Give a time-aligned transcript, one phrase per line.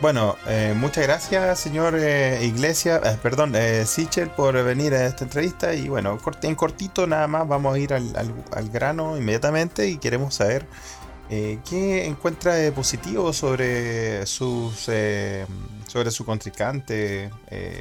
[0.00, 5.24] Bueno, eh, muchas gracias, señor eh, Iglesia, eh, perdón, eh, Sichel, por venir a esta
[5.24, 5.74] entrevista.
[5.74, 9.96] Y bueno, en cortito nada más vamos a ir al, al- al grano inmediatamente y
[9.96, 10.66] queremos saber
[11.30, 15.46] eh, qué encuentra de positivo sobre sus eh,
[15.88, 17.30] sobre su contrincante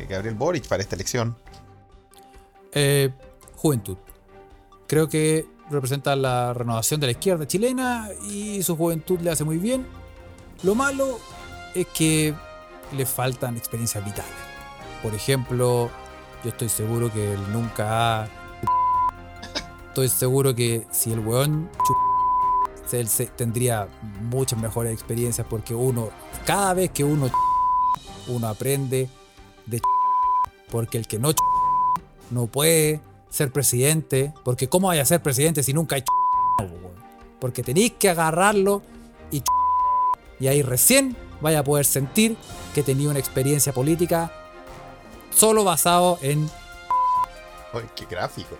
[0.09, 1.35] Gabriel Boric para esta elección.
[3.55, 3.97] Juventud.
[4.87, 9.57] Creo que representa la renovación de la izquierda chilena y su juventud le hace muy
[9.57, 9.85] bien.
[10.63, 11.19] Lo malo
[11.75, 12.33] es que
[12.95, 14.31] le faltan experiencias vitales.
[15.03, 15.91] Por ejemplo,
[16.43, 18.27] yo estoy seguro que él nunca ha...
[19.89, 21.69] Estoy seguro que si el weón
[22.91, 23.87] él tendría
[24.21, 26.09] muchas mejores experiencias porque uno,
[26.45, 27.29] cada vez que uno
[28.27, 29.09] uno aprende
[29.65, 29.81] de
[30.71, 31.31] porque el que no
[32.31, 36.03] no puede ser presidente, porque ¿cómo vaya a ser presidente si nunca hay
[37.39, 38.81] Porque tenéis que agarrarlo
[39.31, 39.43] y
[40.39, 42.37] y ahí recién vaya a poder sentir
[42.73, 44.31] que tenía una experiencia política
[45.31, 46.49] solo basado en
[47.73, 48.57] Ay, qué gráfico.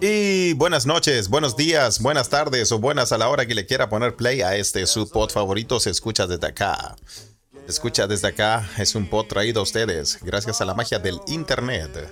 [0.00, 3.88] Y buenas noches, buenos días, buenas tardes o buenas a la hora que le quiera
[3.88, 6.96] poner play a este su pod favorito se escucha desde acá.
[7.68, 12.08] Escucha desde acá es un pod traído a ustedes gracias a la magia del internet.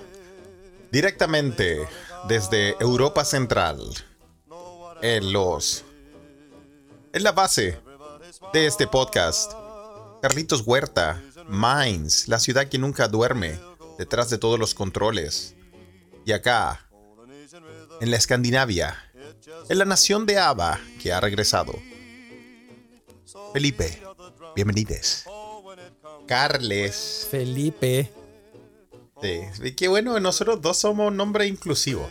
[0.91, 1.87] Directamente
[2.27, 3.79] desde Europa Central.
[5.01, 5.85] En los
[7.13, 7.79] en la base
[8.53, 9.53] de este podcast.
[10.21, 13.61] Carlitos Huerta, Mainz, la ciudad que nunca duerme,
[13.99, 15.55] detrás de todos los controles.
[16.25, 16.89] Y acá,
[18.01, 18.97] en la Escandinavia,
[19.69, 21.75] en la nación de Ava que ha regresado.
[23.53, 24.03] Felipe,
[24.57, 25.27] bienvenides.
[26.27, 27.27] Carles.
[27.31, 28.11] Felipe.
[29.23, 32.09] Sí, qué bueno, nosotros dos somos nombre inclusivo.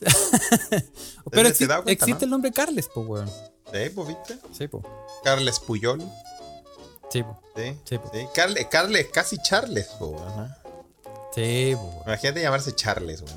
[1.30, 2.24] Pero ¿Te exi- das cuenta, existe no?
[2.24, 3.28] el nombre Carles, pues, weón.
[3.28, 4.38] ¿Sí, pues, viste?
[4.52, 4.84] Sí, pues.
[5.24, 6.00] Carles Puyol.
[7.10, 7.40] Sí, po.
[7.56, 8.10] Sí, Sí, po.
[8.12, 8.26] sí.
[8.34, 9.86] Carles, Carles, casi Charles.
[9.98, 10.48] po, ¿no?
[11.34, 12.02] Sí, po, weón.
[12.06, 13.34] Imagínate llamarse Charles, güey.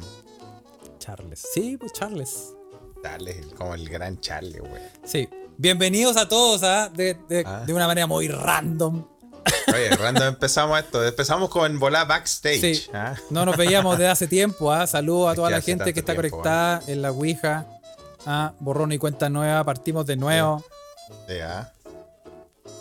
[0.99, 1.43] Charles.
[1.53, 2.53] Sí, pues Charles.
[3.01, 4.81] Charles, como el gran Charles, güey.
[5.03, 5.29] Sí.
[5.57, 6.89] Bienvenidos a todos, ¿ah?
[6.89, 7.63] De, de- Ah.
[7.65, 9.05] de una manera muy random.
[9.73, 11.05] Oye, random empezamos esto.
[11.05, 12.61] Empezamos con volar backstage.
[12.61, 12.89] Sí.
[12.93, 13.15] ¿ah?
[13.29, 14.87] No nos veíamos desde hace tiempo, ¿ah?
[14.87, 17.65] Saludos a toda la gente que está tiempo, conectada en la Ouija.
[18.25, 20.63] Ah, borrón y cuenta nueva, partimos de nuevo.
[21.27, 21.71] Sí, ah.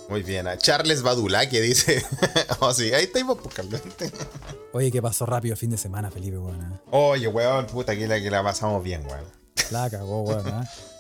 [0.09, 0.47] Muy bien.
[0.47, 0.57] ah.
[0.57, 2.05] Charles Badula que dice.
[2.61, 3.09] oh, sí, ahí
[3.55, 3.81] Carlos.
[4.73, 6.61] Oye, que pasó rápido el fin de semana, Felipe, weón.
[6.63, 6.81] ah.
[6.91, 9.25] Oye, weón, puta, que la, que la pasamos bien, weón.
[9.71, 10.45] La cagó, weón.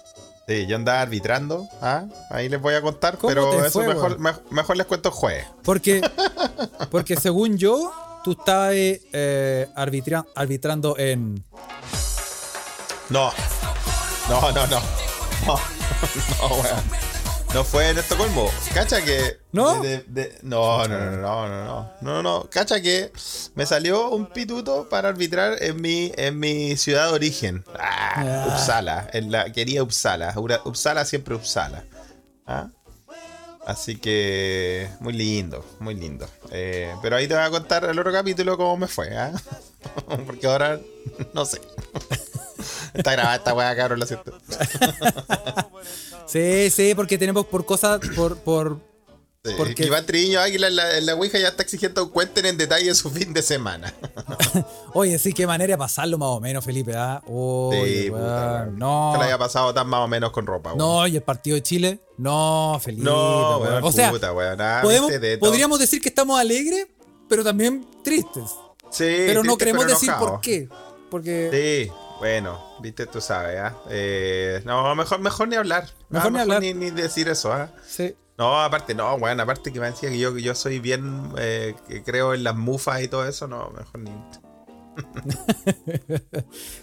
[0.46, 2.04] Sí, yo andaba arbitrando, ¿ah?
[2.30, 5.14] ahí les voy a contar, ¿Cómo pero eso fue, mejor, me- mejor les cuento el
[5.14, 5.46] jueves.
[5.64, 6.02] Porque,
[6.90, 7.90] porque según yo,
[8.22, 11.42] tú estabas eh, arbitra- arbitrando en.
[13.08, 13.32] No.
[14.28, 14.80] No, no, no.
[15.46, 15.58] No,
[16.40, 16.82] no, weón.
[17.54, 18.50] No fue en Estocolmo.
[18.74, 19.38] Cacha que.
[19.54, 19.80] ¿No?
[19.80, 21.90] de- de- de- no, no, no, no, no, no.
[22.00, 22.50] No, no.
[22.50, 23.12] Cacha que
[23.54, 27.64] me salió un pituto para arbitrar en mi, en mi ciudad de origen.
[27.78, 28.46] Ah, Ah.
[28.48, 29.08] Uppsala.
[29.12, 30.34] En la querida Uppsala.
[30.64, 31.84] Uppsala siempre Uppsala.
[32.46, 32.68] ¿Ah?
[33.66, 34.90] Así que.
[35.00, 36.28] Muy lindo, muy lindo.
[36.50, 39.32] Eh, pero ahí te voy a contar el otro capítulo cómo me fue, ¿ah?
[40.26, 40.80] Porque ahora
[41.32, 41.60] no sé.
[42.92, 44.36] Está grabada esta weá, cabrón, lo siento.
[46.26, 48.00] Sí, sí, porque tenemos por cosas.
[48.16, 48.78] Por, por,
[49.44, 52.56] Sí, Porque- Iván Triviño Águila en la, en la Ouija ya está exigiendo cuenten en
[52.56, 53.92] detalle su fin de semana.
[54.94, 56.94] Oye, sí, qué manera de pasarlo más o menos, Felipe.
[56.96, 57.20] ¿ah?
[57.26, 58.66] Oye, Sí, puta.
[58.72, 59.10] No.
[59.12, 60.78] Que le haya pasado tan más o menos con ropa, weón.
[60.78, 62.00] No, y el partido de Chile.
[62.16, 63.04] No, Felipe.
[63.04, 63.72] No, weón.
[63.72, 64.30] weón, o sea, puta.
[64.30, 66.86] Ah, podemos- de podríamos decir que estamos alegres,
[67.28, 68.44] pero también tristes.
[68.90, 70.70] Sí, pero no queremos pero decir por qué.
[71.10, 71.50] Porque.
[71.86, 73.74] Sí, bueno, viste, tú sabes, ¿ah?
[73.90, 75.90] Eh, no, mejor, mejor ni hablar.
[76.08, 76.60] Mejor Ah, ni hablar.
[76.62, 77.68] Ni, ni decir eso, ¿ah?
[77.86, 78.14] Sí.
[78.36, 81.74] No, aparte, no, weón, aparte que me decía que yo, que yo soy bien, eh,
[81.88, 84.10] que creo en las mufas y todo eso, no, mejor ni.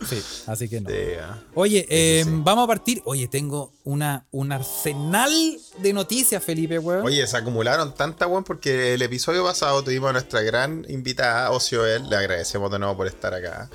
[0.06, 0.90] Sí, así que no.
[1.22, 1.40] Ah.
[1.54, 2.30] Oye, eh, sí.
[2.44, 3.02] vamos a partir.
[3.06, 5.32] Oye, tengo una, un arsenal
[5.78, 7.06] de noticias, Felipe, weón.
[7.06, 12.10] Oye, se acumularon tantas, weón, porque el episodio pasado tuvimos a nuestra gran invitada, Ocioel,
[12.10, 13.70] le agradecemos de nuevo por estar acá.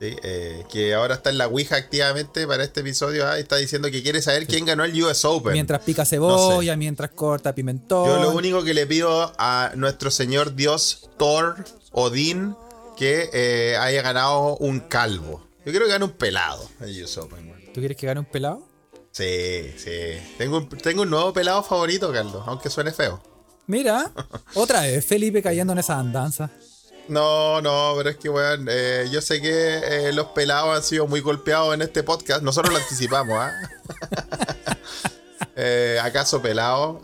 [0.00, 0.16] ¿Sí?
[0.22, 3.90] Eh, que ahora está en la Ouija activamente para este episodio ah, y está diciendo
[3.90, 5.52] que quiere saber quién ganó el US Open.
[5.52, 8.06] mientras pica cebolla, mientras corta pimentón.
[8.08, 12.56] Yo lo único que le pido a nuestro señor Dios Thor, Odín,
[12.96, 15.46] que eh, haya ganado un calvo.
[15.64, 17.52] Yo creo que gane un pelado el US Open.
[17.74, 18.66] ¿Tú quieres que gane un pelado?
[19.12, 20.18] Sí, sí.
[20.36, 23.22] Tengo un, tengo un nuevo pelado favorito, Carlos, aunque suene feo.
[23.66, 24.10] Mira,
[24.54, 26.50] otra vez Felipe cayendo en esa andanza.
[27.08, 31.06] No, no, pero es que, weón, eh, yo sé que eh, los pelados han sido
[31.06, 32.42] muy golpeados en este podcast.
[32.42, 33.52] Nosotros lo anticipamos, ¿ah?
[35.60, 37.00] Eh, ¿Acaso pelado?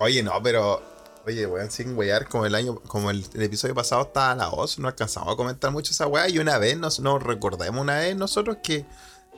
[0.00, 0.82] Oye, no, pero.
[1.26, 4.78] Oye, weón, sin wear, como el año, como el, el episodio pasado estaba la voz,
[4.78, 6.30] no alcanzamos a comentar mucho esa weá.
[6.30, 8.86] Y una vez nos, nos recordemos una vez nosotros que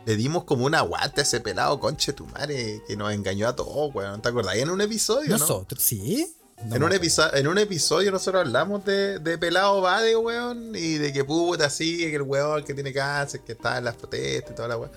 [0.06, 3.56] le dimos como una guata a ese pelado, conche tu madre, que nos engañó a
[3.56, 4.22] todos, weón.
[4.22, 4.54] ¿Te acordás?
[4.54, 5.38] En un episodio, ¿no?
[5.38, 6.36] Nosotros, ¿sí?
[6.66, 11.12] No en, un en un episodio nosotros hablamos de, de pelado Bade, weón, y de
[11.12, 14.54] que puta, así, que el weón que tiene cáncer, que está en las protestas y
[14.54, 14.92] toda la weón.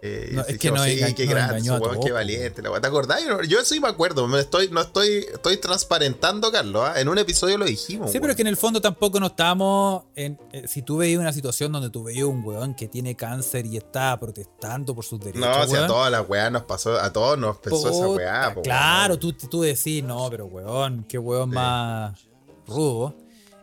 [0.00, 2.80] Eh, No, es que nos sí, qué weón, valiente, la weón.
[2.82, 3.20] ¿Te acordás?
[3.26, 7.00] Yo, yo sí me acuerdo, me estoy, no estoy, estoy transparentando, Carlos, ¿ah?
[7.00, 8.08] en un episodio lo dijimos.
[8.12, 8.30] Sí, pero weón.
[8.30, 10.38] es que en el fondo tampoco no estábamos en.
[10.52, 13.76] eh, si tú veías una situación donde tú veías un weón que tiene cáncer y
[13.76, 15.40] está protestando por sus derechos.
[15.40, 18.08] No, si a weón, todas las weas nos pasó, a todos nos pasó esa puta,
[18.08, 19.36] weá, Claro, weón.
[19.36, 21.54] tú, tú decís, no, pero weón, qué weón Sí.
[21.56, 22.20] más
[22.68, 23.16] rudo.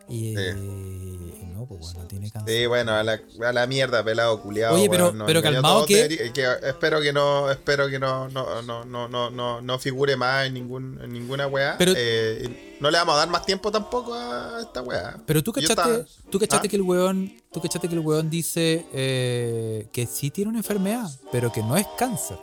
[0.08, 0.42] Y, Sí.
[0.52, 2.56] y no, pues weón, no tiene cáncer.
[2.58, 4.76] Sí, bueno, a la, a la mierda, pelado culiado.
[4.76, 6.32] Oye, pero- pero calmado que-
[6.64, 10.54] espero que no, espero que no, no, no, no, no, no, no figure más en
[10.54, 11.76] ningún, en ninguna weá.
[11.78, 15.18] Pero- Eh, no le vamos a dar más tiempo tampoco a esta weá.
[15.26, 16.70] Pero tú cachaste, estaba- tú cachaste ¿Ah?
[16.70, 21.10] que el weón, tú cachaste que el weón dice eh, que sí tiene una enfermedad,
[21.32, 22.38] pero que no es cáncer.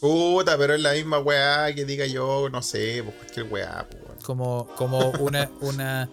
[0.00, 4.22] Puta, pero es la misma weá que diga yo, no sé, pues cualquier weá, pues.
[4.24, 6.08] Como, como una, una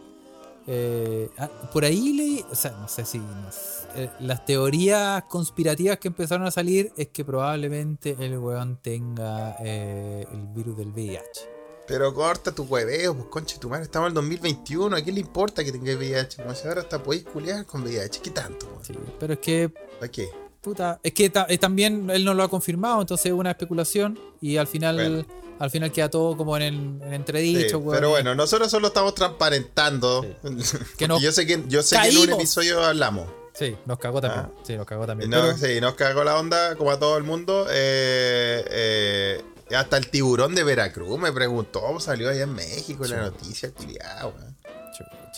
[0.67, 5.23] eh, ah, por ahí leí, o sea, no sé si no sé, eh, las teorías
[5.25, 10.89] conspirativas que empezaron a salir es que probablemente el weón tenga eh, el virus del
[10.91, 11.49] VIH.
[11.85, 15.21] Pero corta tu hueveo, pues conche tu madre, estamos en el 2021, ¿a quién le
[15.21, 16.41] importa que tenga VIH?
[16.43, 18.67] Como si ahora hasta podéis culiar con VIH, ¿qué tanto?
[18.67, 18.85] weón?
[18.85, 19.69] Sí, pero es que
[19.99, 20.29] ¿Para qué?
[20.61, 24.55] Puta, es que ta- también él no lo ha confirmado, entonces es una especulación y
[24.55, 25.43] al final Bueno.
[25.63, 26.73] Al final queda todo como en, el,
[27.07, 30.25] en entredicho, Sí, pero bueno, nosotros solo estamos transparentando.
[30.97, 33.29] Que yo sé que, yo sé que en un episodio hablamos.
[33.53, 34.45] Sí, nos cagó también.
[34.45, 34.61] Ah.
[34.67, 35.29] Sí, nos cagó también.
[35.29, 37.65] no, Pero- sí, nos cagó la onda como a todo el mundo.
[37.69, 39.41] Eh, eh,
[39.73, 44.33] hasta el tiburón de Veracruz me preguntó, ¿cómo salió allá en México la noticia, culiao,
[44.37, 44.57] weón?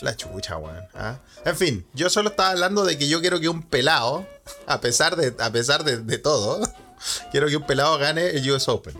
[0.02, 0.84] La chucha, weón.
[0.94, 1.20] ¿ah?
[1.44, 4.26] En fin, yo solo estaba hablando de que yo quiero que un pelado,
[4.66, 6.60] a pesar de, a pesar de, de todo,
[7.30, 8.94] quiero que un pelado gane el US Open.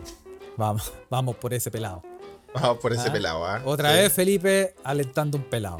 [0.57, 2.03] Vamos, vamos por ese pelado.
[2.53, 3.61] Vamos por ese Ah, pelado, ¿ah?
[3.65, 5.77] Otra Sí, vez Felipe alentando un pelado.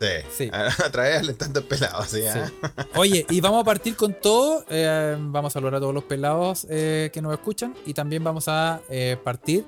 [0.00, 0.06] Sí.
[0.36, 0.50] Sí.
[0.86, 2.22] Otra vez alentando el pelado, sí.
[2.26, 2.46] ¿ah?
[2.48, 2.82] Sí.
[2.96, 4.64] Oye, y vamos a partir con todo.
[4.70, 7.74] eh, vamos a saludar a todos los pelados eh, que nos escuchan.
[7.86, 9.64] Y también vamos a eh, partir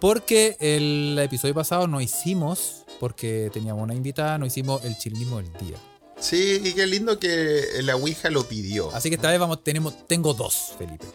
[0.00, 5.50] porque el episodio pasado no hicimos, porque teníamos una invitada, no hicimos el chilismo del
[5.54, 5.76] día.
[6.18, 8.94] Sí, y qué lindo que la Ouija lo pidió.
[8.94, 11.06] Así que esta vez vamos, tenemos, tengo dos, Felipe.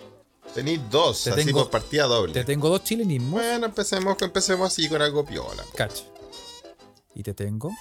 [0.54, 2.34] Tenéis dos, Te así tengo- por partida doble.
[2.34, 3.32] Te tengo dos chilenismos.
[3.32, 5.64] Bueno, empecemos, empecemos así con algo piola.
[5.76, 6.04] Cacho.
[7.16, 7.72] Y te tengo.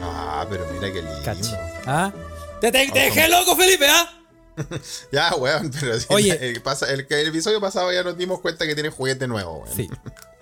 [0.00, 1.22] Ah, pero mira qué lindo.
[1.24, 1.56] Cacho.
[1.86, 2.12] ¿Ah?
[2.60, 4.10] Te, te- te dejé loco, Felipe, ¿ah?
[5.12, 6.50] Ya, weón, pero sí, Oye.
[6.50, 9.74] el, pasa- el, el episodio pasado ya nos dimos cuenta que tiene juguete nuevo, weón.
[9.76, 9.88] Sí.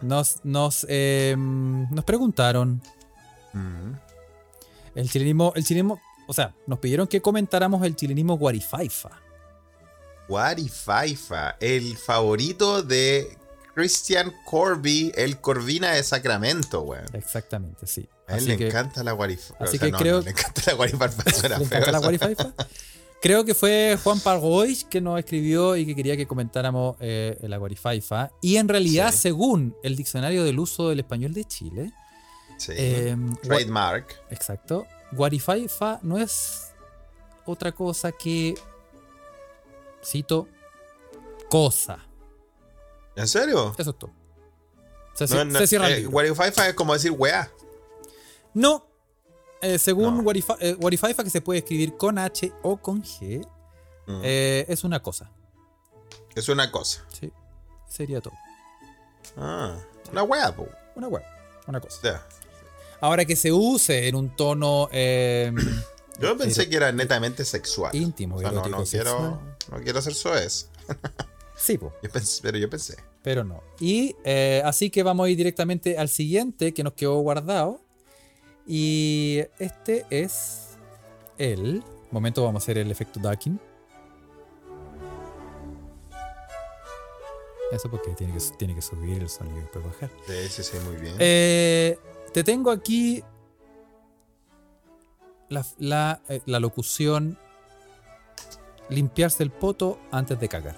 [0.02, 2.82] Nos, nos, eh, nos preguntaron
[3.54, 3.92] Mm.
[4.94, 9.10] el chilenismo, el chilenismo, o sea, nos pidieron que comentáramos el chilenismo guarifaifa.
[10.32, 13.36] Guarifaifa, el favorito de
[13.74, 17.04] Christian Corby, el Corvina de Sacramento, weón.
[17.12, 18.08] Exactamente, sí.
[18.26, 19.62] A él Así le que, encanta la Guarifaifa.
[19.62, 21.30] así que creo- le encanta la Guarifaifa.
[21.34, 22.02] suena ¿le feo encanta la eso.
[22.06, 22.54] guarifaifa?
[23.20, 27.58] Creo que fue Juan Pargois que nos escribió y que quería que comentáramos eh, la
[27.58, 28.30] guarifaifa.
[28.40, 29.18] Y en realidad, Sí.
[29.18, 31.92] según el diccionario del uso del español de Chile,
[32.56, 32.72] Sí.
[32.74, 34.18] eh, Trademark.
[34.30, 34.86] Exacto.
[35.12, 36.72] Guarifaifa no es
[37.44, 38.54] otra cosa que,
[40.04, 40.48] cito,
[41.50, 41.98] cosa.
[43.16, 43.74] ¿En serio?
[43.78, 44.10] Eso es todo.
[45.14, 46.10] Se, No, ci- no, se cierra el eh, libro.
[46.68, 47.50] Es como decir weá.
[48.54, 48.86] No.
[49.60, 50.22] Eh, según No.
[50.60, 50.76] Eh,
[51.24, 53.46] que se puede escribir con H o con G,
[54.06, 54.20] Mm.
[54.24, 55.30] eh, es una cosa.
[56.34, 57.04] Es una cosa.
[57.12, 57.30] Sí.
[57.88, 58.34] Sería todo.
[59.36, 59.76] Ah,
[60.10, 60.66] una weá, po.
[60.96, 61.22] Una web.
[61.68, 62.26] Una cosa.
[63.00, 65.52] Ahora que se use en un tono eh,
[66.18, 67.94] Yo pensé que era netamente sexual.
[67.94, 68.86] íntimo, O sea, no, no sexual.
[68.90, 70.68] quiero, no quiero ser soez.
[71.54, 71.92] Sí, po.
[72.02, 72.96] Yo pensé- pero yo pensé.
[73.22, 73.62] pero no.
[73.78, 77.80] Y eh, así que vamos a ir directamente al siguiente que nos quedó guardado.
[78.66, 80.70] Y este es
[81.38, 81.84] el.
[82.10, 83.60] Momento, vamos a hacer el efecto ducking.
[87.70, 90.10] Eso porque tiene que, tiene que subir el sonido y después bajar.
[90.26, 91.14] Sí, sí, sí, muy bien.
[91.18, 91.98] Eh,
[92.34, 93.22] te tengo aquí
[95.48, 97.38] la, la, eh, la locución
[98.92, 100.76] limpiarse el poto antes de cagar.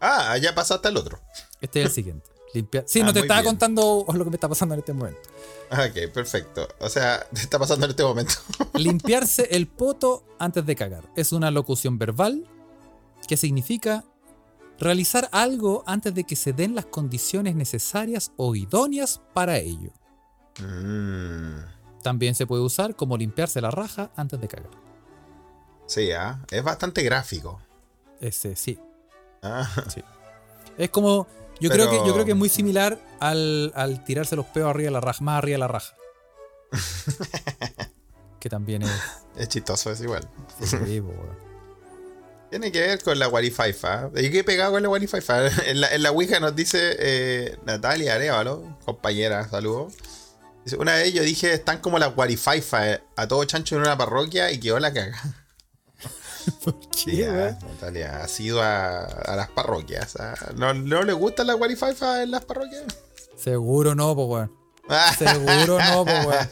[0.00, 1.20] Ah, ya pasaste al otro.
[1.60, 2.30] Este es el siguiente.
[2.54, 2.84] Limpiar.
[2.86, 3.52] Sí, Ah, no te estaba bien.
[3.52, 5.20] contando lo que me está pasando en este momento.
[5.70, 6.68] Ok, perfecto.
[6.80, 8.34] O sea, te está pasando en este momento.
[8.74, 11.08] Limpiarse el poto antes de cagar.
[11.16, 12.46] Es una locución verbal
[13.28, 14.04] que significa
[14.78, 19.90] realizar algo antes de que se den las condiciones necesarias o idóneas para ello.
[20.60, 21.60] Mm,
[22.02, 24.70] También se puede usar como limpiarse la raja antes de cagar.
[25.92, 26.40] Sí, ¿ah?
[26.50, 27.60] es bastante gráfico.
[28.20, 28.78] Ese sí.
[29.42, 29.68] Ah,
[30.78, 31.26] Es como.
[31.60, 34.68] Yo, Pero- creo, que, yo creo que es muy similar al, al tirarse los peos
[34.68, 35.94] arriba de la raja, más arriba de la raja.
[38.40, 38.90] que también es.
[39.36, 40.28] es chistoso, es igual.
[40.64, 40.76] sí.
[42.50, 44.10] Tiene que ver con la Warifaifa.
[44.16, 45.46] ¿Y qué he pegado con la Warifaifa?
[45.66, 49.94] En la, en la Ouija nos dice eh, Natalia Arevalo, compañera, saludos.
[50.78, 54.50] Una vez yo dije, están como la Warifaifa eh, a todo chancho en una parroquia
[54.52, 55.18] y quedó la caga.
[56.96, 57.26] Sí, ¿Qué?
[57.26, 60.14] Natalia ha sido a, a las parroquias.
[60.54, 62.84] ¿No, ¿No le gusta la Warifaifa en las parroquias?
[63.36, 64.52] Seguro no, pues, weón.
[65.18, 66.48] Seguro no, pues, weón.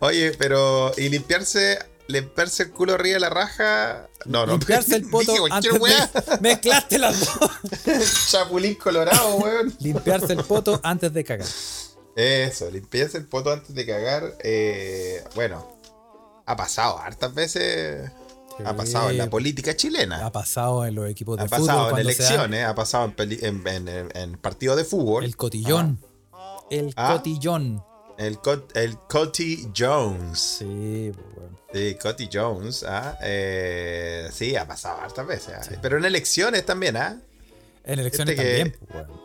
[0.00, 4.08] Oye, pero ¿y limpiarse limpiarse el culo arriba de la raja?
[4.26, 4.52] No, no.
[4.52, 6.38] Limpiarse el poto Dije antes de.
[6.40, 7.50] Mezclaste las dos.
[8.30, 9.74] Chapulín colorado, weón.
[9.80, 11.48] Limpiarse el poto antes de cagar.
[12.14, 14.34] Eso, limpiarse el poto antes de cagar.
[14.44, 15.66] eh, bueno,
[16.46, 18.08] ha pasado hartas veces.
[18.64, 20.24] Ha pasado en la política chilena.
[20.26, 21.66] Ha pasado en los equipos de Ha fútbol.
[21.66, 25.24] pasado en elecciones, ha pasado en, en, en- partidos de fútbol.
[25.24, 25.98] El cotillón.
[26.70, 27.12] El Ah.
[27.16, 27.82] cotillón.
[28.18, 30.38] El, Cot- el Cotty Jones.
[30.58, 31.58] Sí, pues, weón.
[31.72, 32.82] Sí, Cotty Jones.
[32.88, 35.52] ah, eh, sí, ha pasado hartas veces.
[35.54, 35.78] ah.
[35.82, 37.20] Pero en elecciones también, ¿ah?
[37.84, 39.20] En elecciones Este que- también, pues, weón.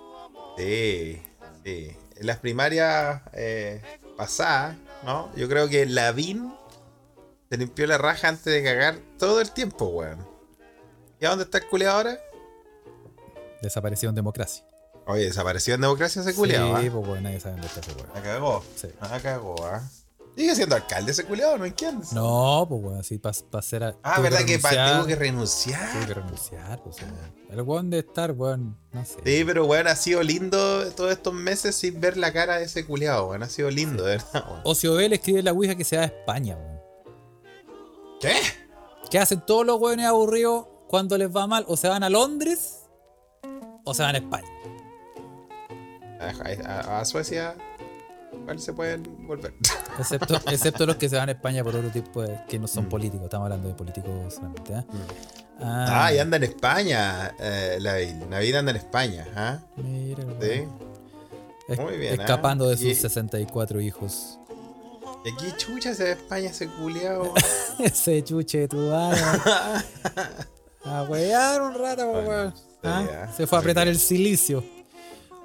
[0.57, 1.21] Sí,
[1.63, 1.95] sí.
[2.17, 3.81] En las primarias eh,
[4.17, 5.31] pasadas, ¿no?
[5.37, 6.53] Yo creo que Lavín
[7.51, 10.25] se limpió la raja antes de cagar todo el tiempo, weón.
[11.19, 12.17] ¿Y a dónde está el culeado ahora?
[13.61, 14.65] Desapareció en democracia.
[15.05, 16.91] Oye, desapareció en democracia ese culeado, Sí, ¿ah?
[16.93, 18.09] pues, weón, nadie sabe dónde está ese weón.
[18.15, 18.63] La cagó.
[18.75, 18.87] Sí.
[19.01, 19.81] La cagó, ¿ah?
[20.37, 22.13] Sigue siendo alcalde ese culeado, ¿no entiendes?
[22.13, 23.83] No, pues, weón, sí, para ser.
[23.83, 25.91] a- Ah, ¿verdad que, pa- tuvo que renunciar?
[25.91, 27.41] Tuvo que renunciar, pues, weón.
[27.49, 29.15] El weón de estar, weón, no sé.
[29.25, 32.85] Sí, pero weón, ha sido lindo todos estos meses sin ver la cara de ese
[32.85, 33.43] culeado, weón.
[33.43, 34.61] Ha sido lindo, de verdad, weón.
[34.63, 36.80] Ocio B le escribe en la Ouija que se va a España, weón.
[38.21, 38.33] ¿Qué?
[39.09, 41.65] ¿Qué hacen todos los weones aburridos cuando les va mal?
[41.67, 42.83] O se van a Londres
[43.83, 44.47] o se van a España.
[46.19, 47.55] A, a- a Suecia,
[48.31, 49.53] igual se pueden volver.
[49.99, 52.39] Excepto, excepto los que se van a España por otro tipo de.
[52.47, 52.89] que no son Mm.
[52.89, 53.25] políticos.
[53.25, 54.73] Estamos hablando de políticos solamente.
[54.73, 54.83] ¿eh?
[55.59, 58.13] Ah, y anda en España, eh, Navid.
[58.29, 59.59] Navid anda en España, ¿ah?
[59.77, 60.63] Mira, Sí.
[61.67, 62.23] Es- Muy bien, ¿eh?
[62.23, 64.39] Escapando de sus Y- 64 hijos.
[65.23, 67.33] ¿Y aquí chucha se ve España ese culeado?
[67.79, 69.21] Ese chuche de tu madre.
[70.83, 73.27] A huear un rato, Bueno, Ah.
[73.37, 74.63] Se fue a apretar el silicio.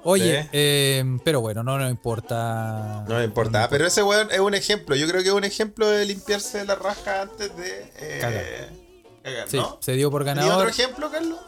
[0.03, 0.49] Oye, Sí.
[0.53, 3.05] eh, pero bueno, no nos importa.
[3.07, 4.95] No me importa, pero ese weón es un ejemplo.
[4.95, 8.43] Yo creo que es un ejemplo de limpiarse la raja antes de eh, Cagar.
[9.23, 9.77] cagar, Sí, ¿no?
[9.81, 10.69] se dio por ¿Tenía otro ganador.
[10.69, 11.39] ejemplo, Carlos?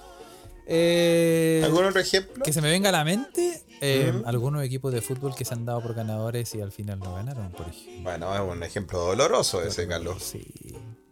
[0.68, 2.44] Eh, ¿Algún otro ejemplo?
[2.44, 4.24] que se me venga a la mente, eh, Ujú.
[4.28, 7.52] algunos equipos de fútbol que se han dado por ganadores y al final no ganaron,
[7.52, 8.04] por ejemplo.
[8.04, 10.22] Bueno, es un ejemplo doloroso ese, Carlos.
[10.24, 10.46] Sí,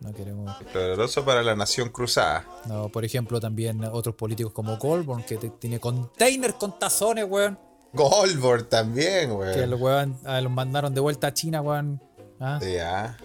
[0.02, 0.56] no queremos.
[0.74, 2.46] Doloroso para la nación cruzada.
[2.66, 7.58] No, por ejemplo, también otros políticos como Goldborn, que te- tiene containers con tazones, weón.
[7.94, 9.66] Goldberg también, Que güey.
[9.68, 12.02] los weón ah, los mandaron de vuelta a China, weón.
[12.40, 13.18] Ah, Sí, ah.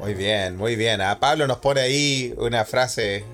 [0.00, 1.00] Muy bien, muy bien.
[1.00, 3.24] Ah, Pablo nos pone ahí una frase.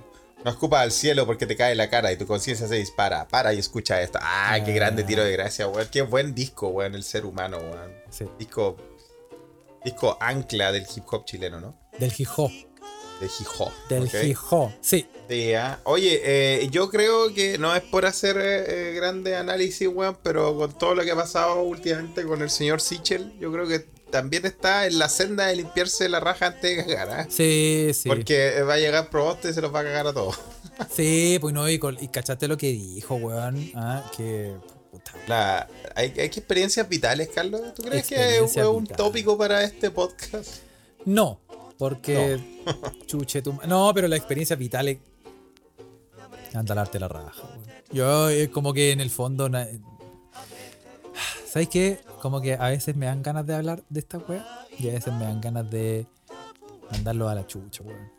[0.45, 3.27] No escupas al cielo porque te cae la cara y tu conciencia se dispara.
[3.27, 4.19] Para y escucha esto.
[4.21, 4.75] Ah, qué Ah.
[4.75, 5.89] grande tiro de gracia, weón.
[5.91, 7.93] Qué buen disco, weón, el ser humano, weón.
[8.11, 8.27] sí.
[8.39, 8.77] Disco.
[9.85, 11.79] Disco ancla del hip hop chileno, ¿no?
[11.99, 12.51] Del Gijó.
[13.21, 13.73] De Hijo.
[13.89, 14.11] Del.
[14.81, 15.07] Sí.
[15.29, 15.79] Sí, ah.
[15.85, 20.57] Oye, eh, yo creo que no es por hacer eh, eh, grande análisis, weón, pero
[20.57, 24.47] con todo lo que ha pasado últimamente con el señor Sichel, yo creo que también
[24.47, 27.27] está en la senda de limpiarse la raja antes de cagar, ¿ah?
[27.29, 28.09] Sí, sí.
[28.09, 30.39] Porque va a llegar Proboste y se los va a cagar a todos.
[30.93, 33.71] Sí, pues no, y, y cachaste lo que dijo, weón.
[33.77, 34.57] Ah, que.
[34.91, 37.61] Puta, La- ¿hay, hay que experiencias vitales, Carlos?
[37.75, 40.49] ¿Tú crees que es un tópico para este podcast?
[41.05, 41.41] No,
[41.79, 42.41] porque.
[43.07, 43.53] Chuche tu.
[43.69, 44.99] No, pero la experiencia vital es.
[46.55, 47.65] Andalarte la raja, weón.
[47.93, 49.49] Yo, es como que en el fondo.
[49.49, 49.69] na-
[51.55, 52.01] ¿Sabes qué?
[52.21, 54.45] Como que a veces me dan ganas de hablar de esta weá
[54.77, 56.05] y a veces me dan ganas de
[56.91, 58.11] mandarlo a la chucha, weón.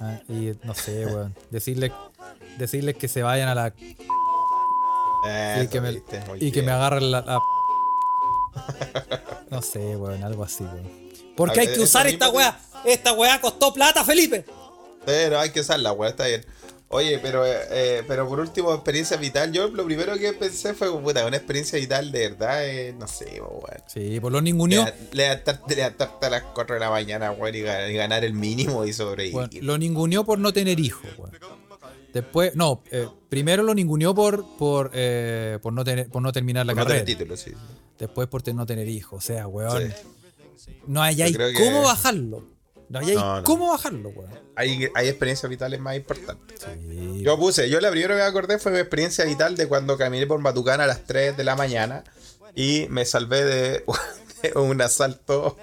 [0.00, 1.36] Ah, y no sé, weón.
[1.50, 1.92] Decirles,
[2.58, 3.72] decirles que se vayan a la.
[3.78, 3.96] y
[5.60, 7.38] Eso, que me, viste, y que me agarren la, la-
[9.50, 10.90] No sé, weón, algo así, weón.
[11.36, 12.58] Porque hay que usar esta weá.
[12.84, 14.44] Esta weá costó plata, Felipe.
[15.06, 16.44] Pero hay que usarla, weón, está bien.
[16.92, 19.52] Oye, pero, eh, pero por último, experiencia vital.
[19.52, 23.40] Yo lo primero que pensé fue, puta, una experiencia vital de verdad, eh, no sé,
[23.40, 23.62] weón.
[23.86, 24.84] Sí, por lo ninguneó.
[25.12, 29.34] Levantarte, levantarte a las 4 de la mañana, weón, y ganar, el mínimo y sobrevivir.
[29.34, 31.30] Bueno, lo ninguneó por no tener hijos, weón.
[32.12, 36.66] Después, no, eh, primero lo ninguneó por, por, eh, por, no tener, por no terminar
[36.66, 37.18] la Por no tener carrera.
[37.18, 37.52] título, sí.
[38.00, 39.22] Después por no tener hijos.
[39.22, 39.94] O sea, weón.
[40.56, 40.72] Sí.
[40.88, 42.48] No hay, hay que- cómo bajarlo.
[42.90, 43.42] No no.
[43.44, 44.30] cómo bajarlo, weón.
[44.56, 46.60] Hay, hay experiencias vitales más importantes.
[46.60, 47.22] Sí.
[47.22, 50.26] Yo puse, yo la primera que me acordé fue mi experiencia vital de cuando caminé
[50.26, 52.02] por Matucana a las 3 de la mañana
[52.54, 53.84] y me salvé de,
[54.42, 55.56] de un asalto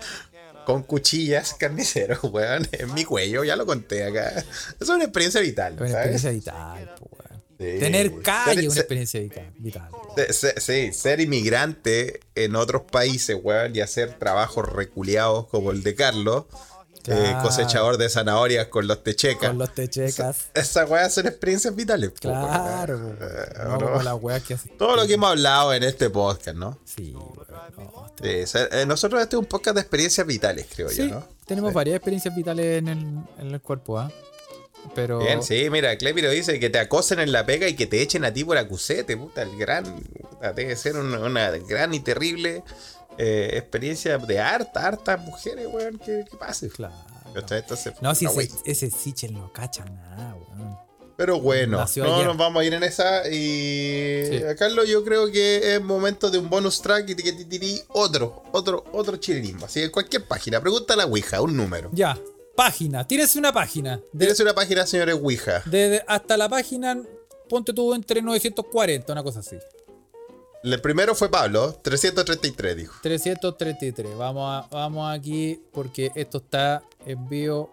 [0.66, 4.44] con cuchillas carniceros, weón, en mi cuello, ya lo conté acá.
[4.80, 7.18] Es una experiencia vital, Es una experiencia vital, weón.
[7.60, 7.80] Sí.
[7.80, 9.52] Tener calle es una experiencia vital.
[9.58, 9.90] vital.
[10.30, 15.96] se- Sí, ser inmigrante en otros países, weón, y hacer trabajos reculeados como el de
[15.96, 16.46] Carlos,
[17.08, 19.50] eh, cosechador de zanahorias con los techecas.
[19.50, 20.48] Con los techecas.
[20.54, 22.12] Esa weá son experiencias vitales.
[22.20, 24.04] Claro, Eh, no, ¿o no?
[24.04, 24.78] las weas que hacen.
[24.78, 26.78] Todo lo que hemos hablado en este podcast, ¿no?
[26.86, 27.14] Sí,
[28.46, 31.28] sea, eh, nosotros este es un podcast de experiencias vitales, creo Sí, yo, ¿no?
[31.46, 31.76] tenemos Sí.
[31.76, 32.98] varias experiencias vitales en el,
[33.40, 34.12] en el cuerpo, ¿ah?
[34.96, 35.20] Pero.
[35.20, 38.24] Bien, sí, mira, Clepiro dice que te acosen en la pega y que te echen
[38.24, 42.64] a ti por acusete, puta, el gran, puta, debe ser una, una gran y terrible
[43.18, 46.70] eh, experiencia de harta, hartas mujeres, weón, que, que pase.
[46.70, 46.94] Claro.
[48.02, 50.78] No, si ese, ese Sichel no cacha nada, weón.
[51.16, 52.28] Pero bueno, Nació no ayer.
[52.28, 53.28] nos vamos a ir en esa.
[53.28, 54.44] Y Sí.
[54.44, 57.82] a Carlos, yo creo que es momento de un bonus track y que te tirí
[57.90, 59.66] otro, otro, otro chilenismo.
[59.66, 61.90] Así que cualquier página, pregunta a la Ouija, un número.
[61.92, 62.18] Ya,
[62.56, 64.00] página, tírese una página.
[64.18, 65.64] Tienes una página, señores Ouija.
[65.66, 67.02] de- de- hasta la página,
[67.50, 69.58] ponte tú entre 940, una cosa así.
[70.64, 72.96] El primero fue Pablo, 333, dijo.
[73.02, 74.18] 333.
[74.18, 77.72] Vamos, a, vamos aquí porque esto está en vivo.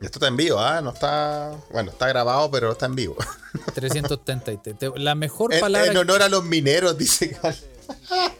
[0.00, 0.80] Esto está en vivo, ¿ah?
[0.80, 1.56] No está.
[1.72, 3.16] Bueno, está grabado, pero está en vivo.
[3.74, 4.78] 333.
[4.78, 5.90] Te- La mejor En, palabra.
[5.90, 7.64] en honor a los mineros, dice Carlos.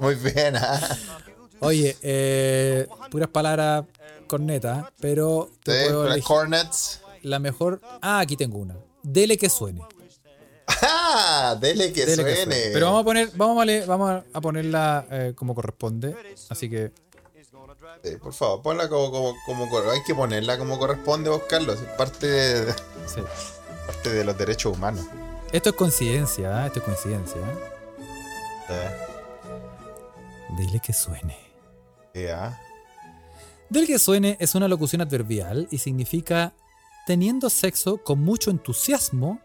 [0.00, 0.80] Muy bien, ¿ah?
[1.60, 3.84] Oye, eh, puras palabras
[4.26, 7.00] cornetas, pero te Sí, puedo Cornets.
[7.22, 7.80] la mejor.
[8.00, 8.74] Ah, aquí tengo una.
[9.02, 9.80] Dele que suene.
[10.66, 11.56] ¡Ah!
[11.60, 12.56] Dele que Dele que suene.
[12.72, 16.14] Pero vamos a poner, vamos a, le- vamos a ponerla eh, como corresponde.
[16.48, 16.92] Así que
[18.04, 21.78] Sí, por favor, ponla como, como, como Hay que ponerla como corresponde, vos, Carlos.
[21.80, 22.72] Es parte de,
[23.06, 23.20] sí.
[23.86, 25.04] parte de los derechos humanos.
[25.52, 26.66] Esto es coincidencia, ¿eh?
[26.66, 27.40] esto es coincidencia.
[28.70, 28.90] ¿eh?
[30.56, 31.36] Dile que suene.
[32.14, 32.58] Sí, ¿ah?
[33.68, 36.52] Del que suene es una locución adverbial y significa
[37.06, 39.40] teniendo sexo con mucho entusiasmo.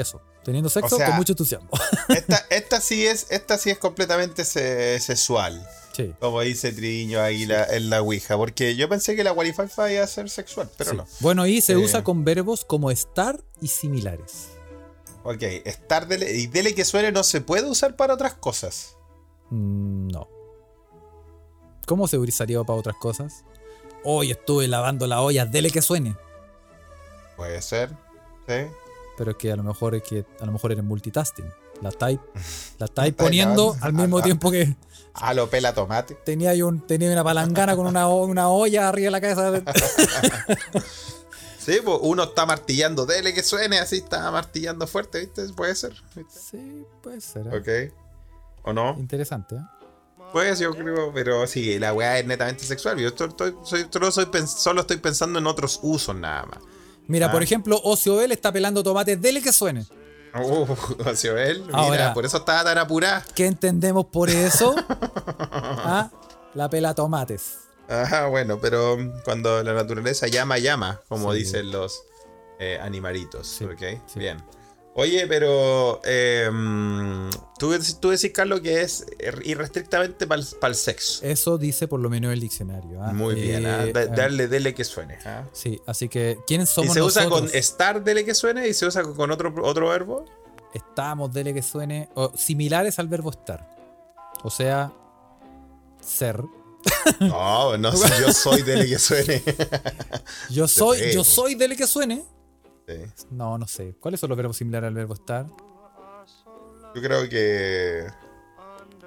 [0.00, 1.68] Eso, teniendo sexo sea- con mucho entusiasmo.
[2.08, 5.66] Esta, esta sí es, esta sí es completamente se- sexual.
[5.96, 6.14] sí.
[6.20, 8.36] Como dice Triño ahí la, en la Ouija.
[8.36, 10.96] Porque yo pensé que la Wi-Fi iba a ser sexual, pero sí.
[10.96, 11.06] no.
[11.20, 11.76] Bueno, y se Eh.
[11.76, 14.48] usa con verbos como estar y similares.
[15.22, 18.96] Ok, estar dele, y dele que suene no se puede usar para otras cosas.
[19.50, 20.28] Mm, no.
[21.86, 23.44] ¿Cómo se utilizaría para otras cosas?
[24.04, 26.16] Hoy estuve lavando la olla, dele que suene.
[27.36, 27.90] Puede ser,
[28.48, 28.66] sí.
[29.20, 31.44] Pero es que a lo mejor es que a lo mejor eres multitasking.
[31.82, 32.18] La estáis
[32.78, 34.74] la Estáis poniendo al mismo tiempo que
[35.12, 36.14] A lo pela tomate.
[36.24, 39.62] tenía un, tenía una palangana con una, una olla arriba de la cabeza.
[41.58, 45.46] Sí, pues uno está martillando, dele que suene, así está martillando fuerte, ¿viste?
[45.52, 45.92] Puede ser.
[46.16, 46.32] ¿viste?
[46.40, 47.46] Sí, puede ser.
[47.48, 47.90] ¿eh?
[47.92, 48.64] Ok.
[48.64, 48.96] ¿O no?
[48.98, 49.56] Interesante.
[49.56, 49.60] ¿eh?
[50.32, 52.96] Pues yo creo, pero sí, la weá es netamente sexual.
[52.98, 56.60] Yo estoy, estoy- soy- solo, soy solo estoy pensando en otros usos nada más.
[57.06, 57.32] Mira, Ah.
[57.32, 59.86] por ejemplo, Ocio Bell está pelando tomates, dele que suene.
[60.34, 60.64] Uh,
[61.10, 62.14] Ociobel, mira, Ahora.
[62.14, 63.24] por eso estaba tan apurada.
[63.34, 64.74] ¿Qué entendemos por eso?
[65.38, 66.10] ¿Ah?
[66.54, 67.58] La pela tomates.
[67.88, 71.40] Ajá, bueno, pero cuando la naturaleza llama, llama, como Sí.
[71.40, 72.04] dicen los
[72.60, 73.46] eh, animalitos.
[73.48, 73.80] Sí, ¿Ok?
[74.06, 74.18] sí.
[74.20, 74.40] Bien.
[74.94, 76.50] Oye, pero eh,
[77.58, 79.06] tú, tú decís, Carlos, que es
[79.44, 81.24] irrestrictamente para el sexo.
[81.24, 83.00] Eso dice por lo menos el diccionario.
[83.02, 83.12] ¿ah?
[83.12, 85.16] Muy bien, ah, Eh, da- eh, darle, dele que suene.
[85.24, 85.44] ah.
[85.52, 88.84] Sí, así que, ¿quiénes Y somos se usa con estar, dele que suene, y se
[88.86, 90.24] usa con otro, otro verbo.
[90.74, 93.68] Estamos, dele que suene, o similares al verbo estar.
[94.42, 94.92] O sea,
[96.00, 96.42] ser.
[97.20, 99.42] No, no sé, yo soy dele que suene.
[100.50, 102.24] Yo soy, yo soy dele que suene.
[102.90, 103.26] Sí.
[103.30, 103.94] No, no sé.
[104.00, 105.46] ¿Cuáles son los verbos similares al verbo estar?
[106.94, 108.06] Yo creo que.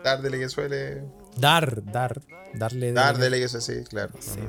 [0.04, 1.04] Dar, dele que suene.
[1.38, 2.22] Dar, dar,
[2.54, 2.92] darle.
[2.94, 4.12] Dar, dele- dele que suene, sí, claro.
[4.20, 4.40] Sí.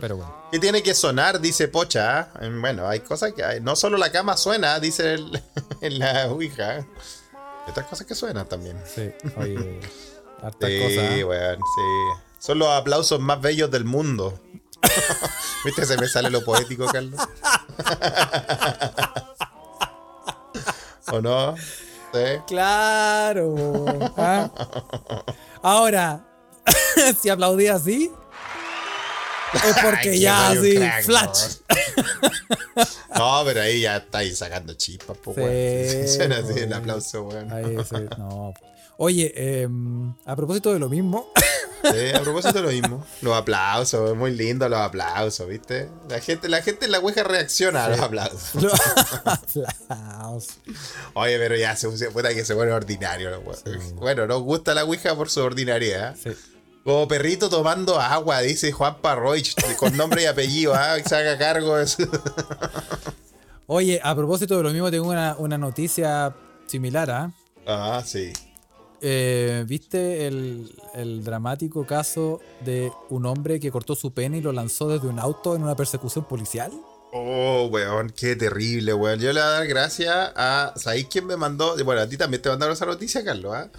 [0.00, 0.34] Pero bueno.
[0.50, 1.40] ¿Qué tiene que sonar?
[1.40, 2.30] Dice Pocha.
[2.60, 3.60] Bueno, hay cosas que hay.
[3.60, 5.42] No solo la cama suena, dice el-
[5.80, 6.76] en la Ouija.
[6.76, 8.76] Hay otras cosas que suenan también.
[8.86, 9.80] Sí, oye.
[10.44, 11.10] Sí, cosas.
[11.10, 11.56] ¿eh?
[11.58, 12.20] sí.
[12.38, 14.38] Son los aplausos más bellos del mundo.
[15.64, 15.86] ¿Viste?
[15.86, 17.20] Se me sale lo poético, Carlos.
[21.12, 21.54] ¿O no?
[21.56, 22.40] ¿Sí?
[22.46, 23.84] Claro.
[24.16, 24.50] ¿ah?
[25.62, 26.24] Ahora,
[27.20, 28.10] si aplaudí así,
[29.54, 31.56] es porque Ay, ya así, flash.
[33.16, 36.16] No, pero ahí ya estáis sacando chispas, pues, Sí.
[36.16, 37.52] Suena así el aplauso, weón.
[37.52, 38.52] Ahí, sí, no.
[38.96, 41.32] Oye, em, a propósito de lo mismo,
[41.92, 43.06] Sí, a propósito de lo mismo.
[43.22, 45.90] Los aplausos, muy lindo los aplausos, ¿viste?
[46.08, 48.54] La gente, la gente en la Ouija reacciona a los aplausos.
[48.62, 48.72] los
[49.88, 50.58] aplausos.
[51.14, 53.30] Oye, pero ya se puta que se pone ordinario.
[53.30, 53.96] los weón.
[53.96, 56.16] Bueno, nos gusta la Ouija por su ordinariedad.
[56.22, 56.30] Sí.
[56.84, 60.96] Como perrito tomando agua, dice Juan Parroich, con nombre y apellido, ¿ah?
[61.02, 62.06] Que se haga cargo de su...
[63.66, 66.34] Oye, a propósito de lo mismo, tengo una, una noticia
[66.66, 67.32] similar, ¿ah?
[67.66, 68.30] Ah, sí.
[69.06, 74.50] Eh, ¿Viste el, el dramático caso de un hombre que cortó su pene y lo
[74.50, 76.72] lanzó desde un auto en una persecución policial?
[77.12, 79.20] Oh, weón, qué terrible, weón.
[79.20, 80.72] Yo le voy a dar gracias a.
[80.76, 81.76] ¿Sabéis quién me mandó?
[81.84, 83.70] Bueno, a ti también te mandaron esa noticia, Carlos, ¿ah?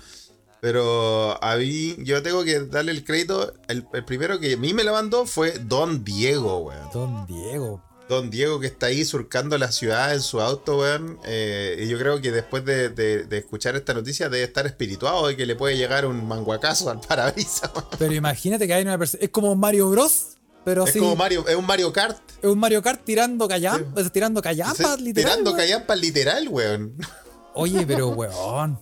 [0.61, 3.51] Pero a mí, yo tengo que darle el crédito.
[3.67, 6.89] El, el primero que a mí me la mandó fue Don Diego, weón.
[6.93, 7.81] Don Diego.
[8.07, 11.17] Don Diego que está ahí surcando la ciudad en su auto, weón.
[11.25, 15.25] Eh, y yo creo que después de, de- de escuchar esta noticia debe estar espirituado
[15.27, 17.71] de que le puede llegar un manguacazo al parabrisas.
[17.97, 19.23] Pero imagínate que hay una persona.
[19.23, 20.37] Es como Mario Bros.
[20.63, 22.17] Pero Es como Mario, es un Mario Kart.
[22.41, 25.31] Es un Mario Kart tirando callampas, tirando callampas, literal.
[25.31, 25.57] tirando weón.
[25.61, 26.97] callampas literal, weón.
[27.53, 28.79] Oye, pero weón.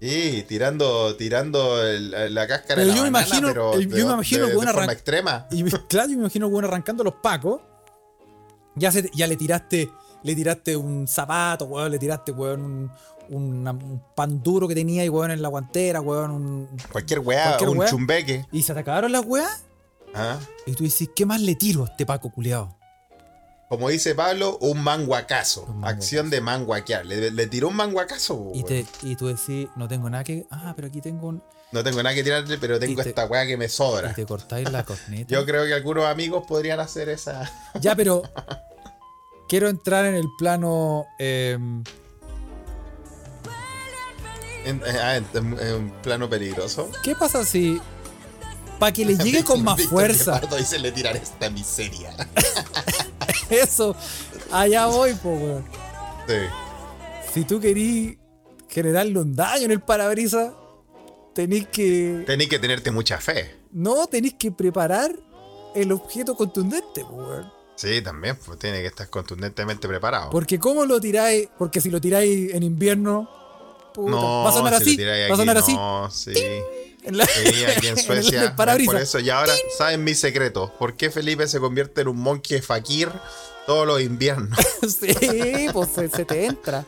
[0.00, 3.88] Sí, tirando, tirando el- la cáscara Pero de la yo me banana, imagino- pero el-
[3.88, 5.46] yo de- me imagino de, de forma extrema.
[5.50, 7.60] Y claro, yo me imagino weón arrancando los pacos.
[8.76, 9.90] Ya, se, ya le tiraste.
[10.22, 11.90] Le tiraste un zapato, weón.
[11.90, 12.90] Le tiraste, weón, un,
[13.30, 16.30] una- un pan duro que tenía y weón en la guantera, weón.
[16.30, 17.88] un- Cualquier weá, Cualquier un weá.
[17.88, 18.46] chumbeque.
[18.52, 19.64] y se te acabaron las weas.
[20.14, 20.38] ¿ah?
[20.66, 22.76] Y tú dices, ¿qué más le tiro a este paco culiado?
[23.70, 25.60] Como dice Pablo, un manguacazo.
[25.62, 25.96] Un manguacazo.
[25.96, 27.06] Acción de manguaquear.
[27.06, 28.50] Le, le tiró un manguacazo.
[28.52, 30.44] Y, te, y tú decís, no tengo nada que.
[30.50, 31.42] Ah, pero aquí tengo un.
[31.70, 34.10] No tengo nada que tirarle, pero tengo te- esta weá que me sobra.
[34.10, 35.32] Y te cortáis la corneta.
[35.32, 37.48] Yo creo que algunos amigos podrían hacer esa.
[37.80, 38.22] Ya, pero.
[39.48, 41.06] Quiero entrar en el plano.
[41.20, 41.84] em,
[44.64, 46.90] En, eh, ah, en- en- en un plano peligroso.
[47.04, 47.80] ¿Qué pasa si.
[48.80, 50.40] Para que le llegue con más fuerza.
[50.58, 52.10] Dice le tirar esta miseria.
[53.50, 53.96] Eso.
[54.50, 55.64] Allá voy, po, weón.
[56.26, 56.34] Sí.
[57.32, 58.16] Si tú querís
[58.68, 60.52] generarle un daño en el parabrisas,
[61.34, 62.24] tenéis que.
[62.26, 63.56] Tenés que tenerte mucha fe.
[63.72, 65.12] No, tenéis que preparar
[65.74, 67.60] el objeto contundente, po, weón.
[67.76, 70.30] Sí, también, pues tiene que estar contundentemente preparado.
[70.30, 71.48] Porque ¿cómo lo tiráis?
[71.58, 73.28] Porque si lo tiráis en invierno,
[73.94, 75.04] puta, no, va a sonar si así.
[75.04, 75.72] Va a sonar así.
[75.74, 76.34] No, sí.
[77.02, 78.54] En la- Sí, aquí en Suecia.
[78.56, 78.92] parabrisas.
[78.94, 80.72] por eso, y ahora saben mi secreto.
[80.78, 83.10] ¿Por qué Felipe se convierte en un monje fakir
[83.66, 84.58] todos los inviernos?
[84.82, 86.84] sí, pues se, te entra.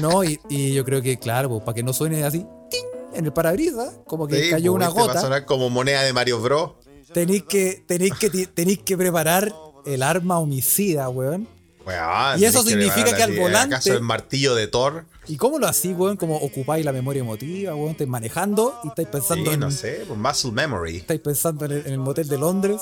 [0.00, 2.84] No, y, y yo creo que, claro, pues, para que no suene así, ¡ting!
[3.14, 5.00] en el parabrisas, como que Sí, cayó pues, una ¿viste?
[5.00, 6.72] Va a gota, sonar como moneda de Mario Bros.
[7.12, 9.52] tenéis que, tenéis que, tenéis que preparar
[9.86, 11.48] el arma homicida, weón.
[11.86, 15.06] Weón, Y eso tenés significa preparar que al volante- ¿Acaso el martillo de Thor?
[15.28, 16.16] ¿Y cómo lo hacís, weón?
[16.16, 17.90] Como ocupáis la memoria emotiva, weón.
[17.90, 19.60] Estáis manejando y estáis pensando Sí, en.
[19.60, 20.96] no sé, pues muscle memory.
[20.98, 22.80] Estáis pensando en el, en el motel de Londres.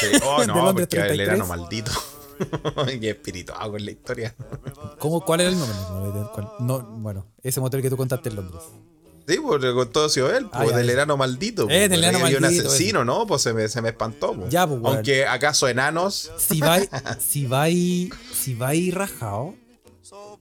[0.00, 0.06] Sí.
[0.24, 1.28] Oh, De no, Londres porque el 33.
[1.28, 1.90] verano maldito.
[3.00, 4.34] Qué espiritual con la historia.
[4.98, 5.76] ¿Cómo, ¿Cuál era el nombre?
[6.60, 8.62] No, bueno, ese motel que tú contaste en Londres.
[9.26, 11.64] Sí, pues con todo sido él, Ah, pues del enano maldito.
[11.64, 13.26] Eh, pues, del por ahí enano maldito, un asesino, ¿no?
[13.26, 14.32] Pues se me, se me espantó.
[14.34, 14.50] pues.
[14.50, 14.80] Ya, pues.
[14.84, 16.30] Aunque acaso enanos.
[16.38, 16.88] Si vais,
[17.18, 19.54] si vais, si rajado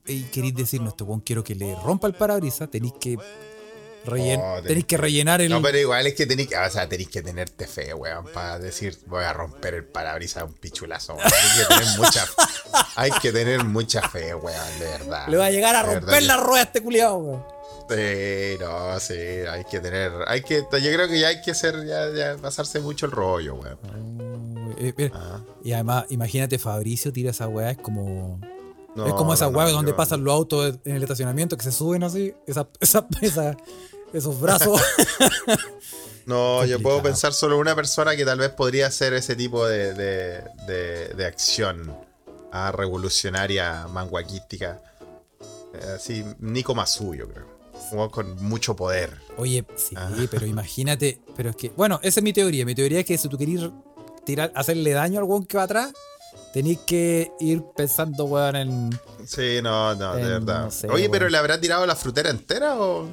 [0.07, 3.17] y queréis decirnos, este weón quiero que le rompa el parabrisas, tenéis que
[4.05, 5.49] rellen- Oh, tenés que rellenar el.
[5.49, 8.57] No, pero igual es que tenéis que, o sea, tenéis que tenerte fe, weón, para
[8.59, 11.15] decir voy a romper el parabrisas a un pichulazo.
[11.15, 11.25] weón.
[11.27, 12.25] Hay que tener mucha,
[12.95, 15.27] hay que tener mucha fe, weón, de verdad.
[15.27, 17.43] le va a llegar a De verdad romper que- la rueda a este culiado, weón.
[17.89, 21.85] Sí, no, sí, hay que tener, hay que, yo creo que ya hay que ser,
[21.85, 23.77] ya, ya pasarse mucho el rollo, weón.
[24.79, 28.39] Eh, Ah, Y además, imagínate, Fabricio tira esa weá, es como.
[28.97, 31.71] No, es como esa no, donde yo- pasan los autos en el estacionamiento que se
[31.71, 33.57] suben así, esa, esa, esa-
[34.13, 34.81] esos brazos.
[36.25, 39.65] No, yo puedo pensar solo en una persona que tal vez podría hacer ese tipo
[39.65, 41.95] de, de, de- de acción
[42.51, 44.81] ah, revolucionaria, manguaquística.
[45.73, 47.45] Eh, Así, Nico Masu, yo creo.
[47.93, 49.17] Weón con mucho poder.
[49.37, 50.09] Oye, sí, Ah.
[50.29, 52.65] pero imagínate, pero es que, bueno, esa es mi teoría.
[52.65, 53.61] Mi teoría es que si tú querís
[54.25, 55.93] tirar, hacerle daño al weón que va atrás,
[56.53, 58.99] tenéis que ir pensando, weón, en.
[59.25, 60.65] Sí, no, no, de Eh, verdad.
[60.65, 61.27] no sé, Oye, pero.
[61.29, 63.07] ¿le habrá tirado la frutera entera o,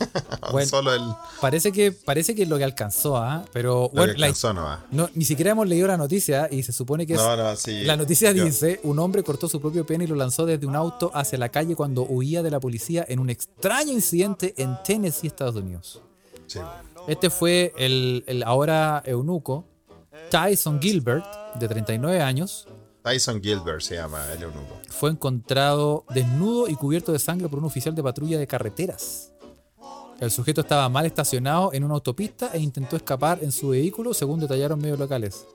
[0.52, 1.02] Bueno, solo el
[1.40, 3.44] Parece que, parece que es lo que alcanzó, ¿ah?
[3.52, 4.52] Pero, lo bueno, que alcanzó
[4.90, 7.18] no, ni siquiera hemos leído la noticia y se supone que es.
[7.20, 7.82] No, no, sí.
[7.84, 10.74] La noticia Yo- dice, un hombre cortó su propio pene y lo lanzó desde un
[10.76, 15.26] auto hacia la calle cuando huía de la policía en un extraño incidente en Tennessee,
[15.28, 16.00] Estados Unidos.
[16.46, 16.60] sí.
[17.08, 19.64] Este fue el, el ahora eunuco
[20.30, 21.24] Tyson Gilbert,
[21.56, 22.66] de 39 años,
[23.02, 24.78] Tyson Gilbert se llama el eunuco.
[24.88, 29.32] fue encontrado desnudo y cubierto de sangre por un oficial de patrulla de carreteras.
[30.20, 34.38] El sujeto estaba mal estacionado en una autopista e intentó escapar en su vehículo, según
[34.38, 35.46] detallaron medios locales.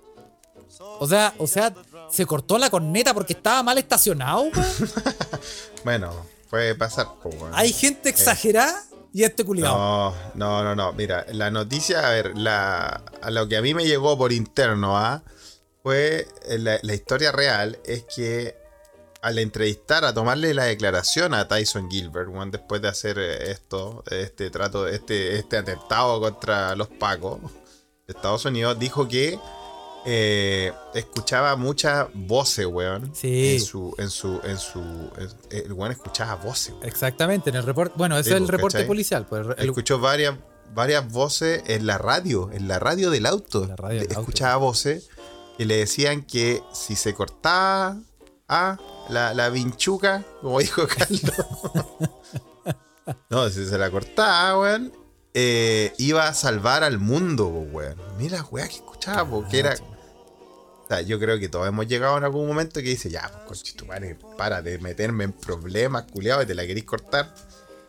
[0.99, 1.71] O sea, o sea,
[2.09, 4.45] se cortó la corneta porque estaba mal estacionado.
[5.83, 6.11] Bueno,
[6.49, 7.07] puede pasar.
[7.23, 7.51] weón.
[7.53, 8.83] Hay gente exagerada
[9.15, 9.77] y este culiado.
[9.77, 10.91] No, no, no, no.
[10.91, 14.97] Mira, la noticia, a ver, la, a lo que a mí me llegó por interno,
[14.97, 15.23] ¿ah?
[15.81, 18.57] fue eh, la, historia real es que
[19.21, 24.03] al entrevistar, a tomarle la declaración a Tyson Gilbert, weón, después de hacer eh, esto,
[24.11, 27.39] este trato, este, este atentado contra los Pacos
[28.07, 29.39] de Estados Unidos, dijo que
[30.05, 33.11] eh, escuchaba muchas voces, weón.
[33.15, 33.55] Sí.
[33.55, 35.29] En su, en su, en su, en-
[35.65, 36.85] el weón escuchaba voces, weón.
[36.85, 37.95] Exactamente, en el reporte.
[37.97, 38.87] Bueno, ese Sí, es el pues, reporte ¿cachai?
[38.87, 39.25] policial.
[39.27, 40.35] Pues, el- escuchó varias,
[40.73, 43.65] varias voces en la radio, en la radio del auto.
[43.67, 44.19] La radio del auto.
[44.21, 45.09] Escuchaba voces
[45.57, 47.97] que le decían que si se cortaba
[48.47, 48.77] a
[49.09, 51.21] la, la vinchuca, como dijo Carlos.
[53.29, 54.93] no, si se la cortaba, weón,
[55.33, 57.95] eh, iba a salvar al mundo, weón.
[58.17, 59.75] Mira, weón, que escuchaba, porque era.
[60.85, 63.59] O sea, yo creo que todos hemos llegado en algún momento que dice, ya, pues
[63.61, 67.33] conchetumare, para de meterme en problemas, culiado, y te la querís cortar.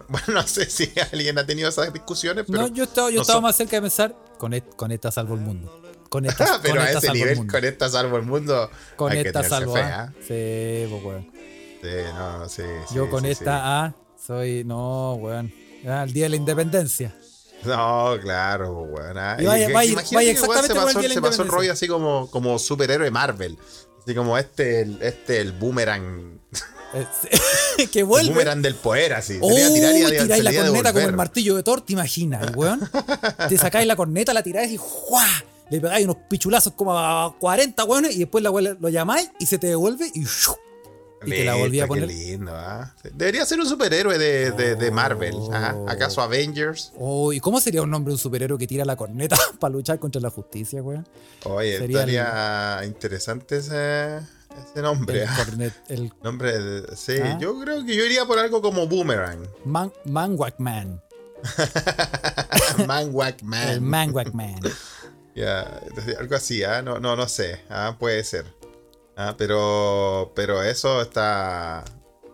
[0.09, 2.61] Bueno, no sé si alguien ha tenido esas discusiones, pero.
[2.63, 5.11] no, yo estaba, yo no estaba son- más cerca de pensar, con, et- con esta
[5.11, 5.83] salvo el mundo.
[6.09, 8.71] Con esta, pero con a esta ese nivel, con esta salvo el mundo.
[8.95, 10.03] Con hay esta salvo fe, A.
[10.03, 10.13] ¿ah?
[10.21, 11.33] Sí, pues, weón.
[11.83, 12.63] Sí, no, sí.
[12.95, 14.63] Yo sí, con sí, esta A soy.
[14.63, 15.53] No, weón.
[15.85, 17.13] Ah, el día de la independencia.
[17.67, 19.19] No, claro, weón.
[19.19, 19.37] ah.
[19.43, 22.59] Vaya- vaya- vaya weón, exactamente se el pasó, se pasó el rollo así como, como
[22.59, 23.59] superhéroe Marvel.
[24.03, 26.41] Así como este, el- este, el boomerang.
[27.93, 28.31] Que El vuelve.
[28.31, 29.39] boomerang del poder, así.
[29.43, 32.51] Oh, tirar y iba a- tiráis la corneta como el martillo de Thor, te imaginas,
[32.57, 32.89] weón.
[33.49, 35.27] Te sacáis la corneta, la tiráis y ¡juá!
[35.69, 39.47] Le pegáis unos pichulazos como a 40 weones y después la weá lo llamáis y
[39.47, 40.55] se te devuelve y ¡shu!
[41.25, 42.09] Y te la volví a Listo, qué poner.
[42.17, 42.95] lindo, ¿ah?
[43.15, 45.35] Debería ser un superhéroe de, de- de Marvel.
[45.53, 45.75] ajá.
[45.75, 45.89] Oh.
[45.89, 46.93] ¿Acaso Avengers?
[46.99, 50.21] Oh, ¿y cómo sería un nombre un superhéroe que tira la corneta para luchar contra
[50.21, 51.07] la justicia, weón?
[51.45, 55.23] Oye, Sería el- estaría interesante ese, ese nombre.
[55.23, 55.35] El, ¿ah?
[55.45, 57.39] cornet, el Nombre, de- sí, ¿Ah?
[57.41, 59.41] yo creo que yo iría por algo como Boomerang.
[59.65, 61.01] man, Manwack Man.
[62.87, 64.61] Manwack Man.
[65.35, 65.81] Ya,
[66.19, 66.83] algo así, ¿ah?
[66.83, 67.61] No, no, no sé.
[67.69, 67.97] ¿ah?
[67.99, 68.47] Puede ser.
[69.17, 69.35] ¿Ah?
[69.37, 71.85] Pero, pero eso está.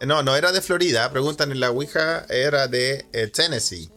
[0.06, 1.10] No, no era de Florida.
[1.10, 3.90] Preguntan en la Ouija, era de eh, Tennessee.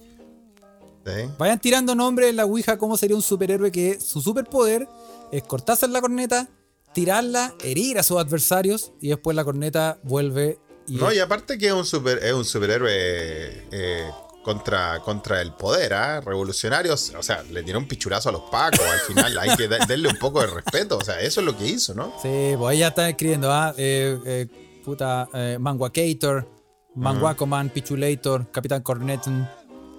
[1.05, 1.29] ¿Sí?
[1.37, 4.87] Vayan tirando nombres en la Ouija cómo sería un superhéroe que su superpoder
[5.31, 6.47] es cortarse la corneta,
[6.93, 11.67] tirarla, herir a sus adversarios y después la corneta vuelve y No, y aparte que
[11.67, 14.11] es un, super, es un superhéroe eh,
[14.45, 16.21] contra, contra el poder, ¿ah?
[16.21, 17.11] Revolucionarios.
[17.17, 18.79] O sea, le tiró un pichurazo a los pacos.
[18.79, 20.97] Al final hay que da- darle un poco de respeto.
[20.99, 22.13] O sea, eso es lo que hizo, ¿no?
[22.21, 24.47] Sí, pues ahí ya están escribiendo, ah, eh, eh,
[24.85, 26.47] puta, eh, Manguacator,
[26.95, 29.49] Manguacoman, Pichulator, Capitán Corneton,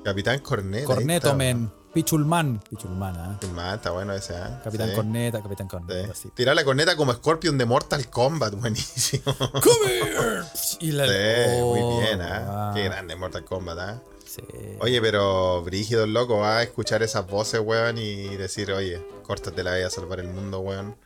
[0.04, 0.84] Capitán Cornet.
[0.84, 3.38] Cornetomen, Pichulman, Pichulman, ah.
[3.42, 3.70] está.
[3.70, 4.60] Ah, está bueno ese, ¿ah?
[4.62, 4.94] Capitán Sí.
[4.94, 5.70] Corneta, Capitán Sí.
[5.76, 6.28] Corneta, así.
[6.34, 9.34] Tirar la corneta como Scorpion de Mortal Kombat, buenísimo.
[9.36, 10.42] ¡Come here!
[10.80, 11.12] Y la- Sí,
[11.60, 12.44] Oh, muy bien, ¿ah?
[12.48, 14.02] ah, Qué grande Mortal Kombat, ¿ah?
[14.26, 14.42] Sí.
[14.80, 19.62] Oye, pero brígido el loco va a escuchar esas voces, weón, y decir, oye, córtate
[19.64, 20.96] la vida a salvar el mundo, weón.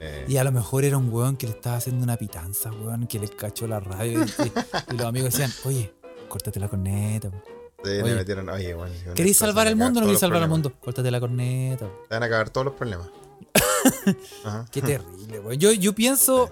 [0.00, 3.06] Eh, Y a lo mejor era un weón que le estaba haciendo una pitanza, weón,
[3.06, 4.52] que le cachó la radio y, y-
[4.92, 5.92] y los amigos decían, oye,
[6.28, 7.30] córtate la corneta.
[7.30, 7.42] po.
[7.84, 8.14] sí, le oye.
[8.14, 8.90] metieron, oye, weón.
[9.14, 10.72] ¿Queréis salvar a mundo o no queréis salvar al los mundo?
[10.80, 11.86] Córtate la corneta.
[11.86, 12.08] problemas.
[12.08, 13.08] Se van a acabar todos los problemas.
[14.44, 14.66] Ajá.
[14.70, 15.58] Qué terrible, weón.
[15.58, 16.50] Yo, yo pienso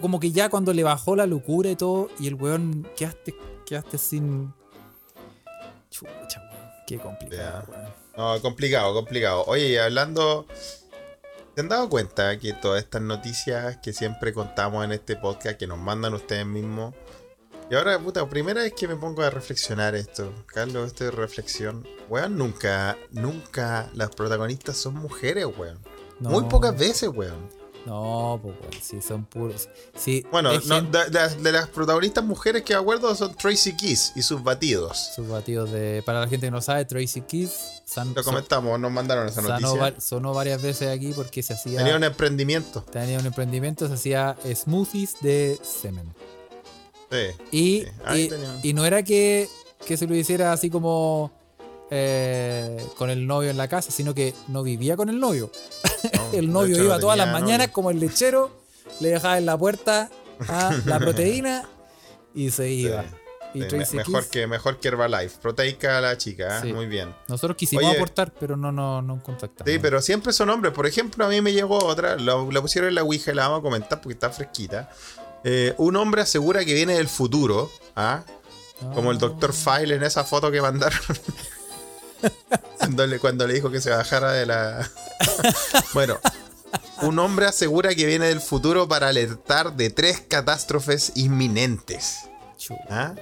[0.00, 3.34] como que ya cuando le bajó la locura y todo, y el weón quedaste,
[3.66, 4.52] quedaste sin.
[5.90, 6.70] Chucha, weón.
[6.86, 7.94] Qué complicado, weón.
[8.16, 9.44] No, complicado, complicado.
[9.46, 10.46] Oye, hablando.
[11.54, 15.66] ¿Se han dado cuenta que todas estas noticias que siempre contamos en este podcast, que
[15.66, 16.94] nos mandan ustedes mismos?
[17.70, 20.32] Y ahora, puta, primera vez que me pongo a reflexionar esto.
[20.46, 21.86] Carlos, esto de reflexión.
[22.08, 25.78] Weón, nunca, nunca las protagonistas son mujeres, weón.
[26.18, 26.30] No.
[26.30, 27.59] Muy pocas veces, weón.
[27.86, 29.68] No, pues bueno, sí, son puros.
[29.96, 33.34] Sí, Bueno, hay no, gente- de, de- de las protagonistas mujeres que me acuerdo son
[33.34, 34.98] Tracy Kiss y sus batidos.
[35.16, 36.02] sus batidos de.
[36.04, 39.94] Para la gente que no sabe, Tracy Kiss san- Lo comentamos, nos mandaron esa noticia.
[40.00, 41.78] sonó varias veces aquí porque se hacía.
[41.78, 42.82] Tenía un emprendimiento.
[42.82, 46.12] tenía un emprendimiento, se hacía smoothies de semen.
[47.10, 47.26] Sí.
[47.50, 48.30] Y, Sí,
[48.62, 49.48] y- y no era que,
[49.86, 51.32] que se lo hiciera así como
[51.90, 55.50] eh, con el novio en la casa, sino que no vivía con el novio.
[56.14, 57.72] No, el novio iba todas las mañanas novio.
[57.72, 58.50] como el lechero,
[59.00, 60.10] le dejaba en la puerta
[60.48, 61.68] a la proteína
[62.34, 63.04] y se iba.
[63.52, 65.38] Y Sí, mejor, Kiss, que, mejor que Herbalife.
[65.42, 66.60] Proteica la chica, ¿eh?
[66.62, 66.72] Sí.
[66.72, 67.12] muy bien.
[67.26, 67.96] nosotros quisimos Oye.
[67.96, 69.68] aportar, pero no no, no contactamos.
[69.72, 70.72] Sí, pero siempre son hombres.
[70.72, 73.48] Por ejemplo, a mí me llegó otra, lo- la pusieron en la Ouija y la
[73.48, 74.88] vamos a comentar porque está fresquita.
[75.42, 78.22] Eh, un hombre asegura que viene del futuro, ¿ah?
[78.94, 79.52] como el Dr.
[79.52, 81.00] File en esa foto que mandaron.
[82.78, 84.90] cuando, le, cuando le dijo que se bajara de la...
[85.94, 86.18] bueno,
[87.02, 92.28] un hombre asegura que viene del futuro para alertar de tres catástrofes inminentes.
[92.88, 93.14] ¿ah?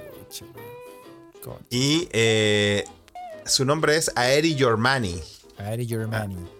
[1.69, 2.85] Y eh,
[3.45, 5.21] su nombre es Aeri Yormani.
[5.57, 6.58] Ari Germany.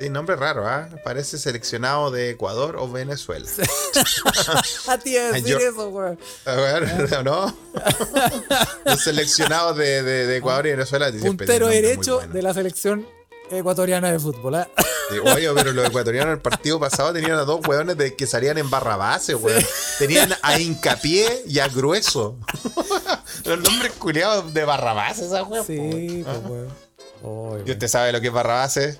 [0.00, 0.88] Sí, nombre raro, ¿ah?
[1.04, 3.46] Parece seleccionado de Ecuador o Venezuela.
[4.88, 6.18] A ti a decir Yo- eso, weón.
[6.46, 7.54] A ver, ¿no?
[8.84, 11.10] Los seleccionados de, de- de Ecuador y Venezuela.
[11.10, 13.06] siempre Puntero derecho de la selección
[13.50, 14.54] ecuatoriana de fútbol.
[14.54, 14.68] ¿ah?
[15.10, 18.26] Sí, Oye, pero los ecuatorianos en el partido pasado tenían a dos hueones de que
[18.26, 19.62] salían en barra base, weón.
[19.98, 22.38] Tenían a hincapié y a grueso.
[23.44, 25.66] Los nombres culiados de barra base, esa weón.
[25.66, 26.38] Sí, pues,
[27.22, 27.62] weón.
[27.66, 28.98] ¿Y usted sabe lo que es barra base?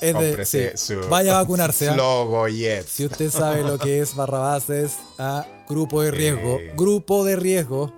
[0.00, 0.94] Es de, Cómprese sí.
[0.94, 1.88] su- Vaya a vacunarse.
[1.88, 1.94] ¿ah?
[1.96, 2.46] Logo.
[2.86, 6.58] Si usted sabe lo que es barrabases, a grupo de riesgo.
[6.76, 7.92] Grupo de riesgo.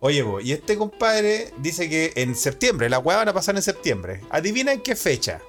[0.00, 3.62] Oye, bo, y este compadre dice que en septiembre, las weas van a pasar en
[3.62, 4.20] septiembre.
[4.30, 5.40] Adivina en qué fecha.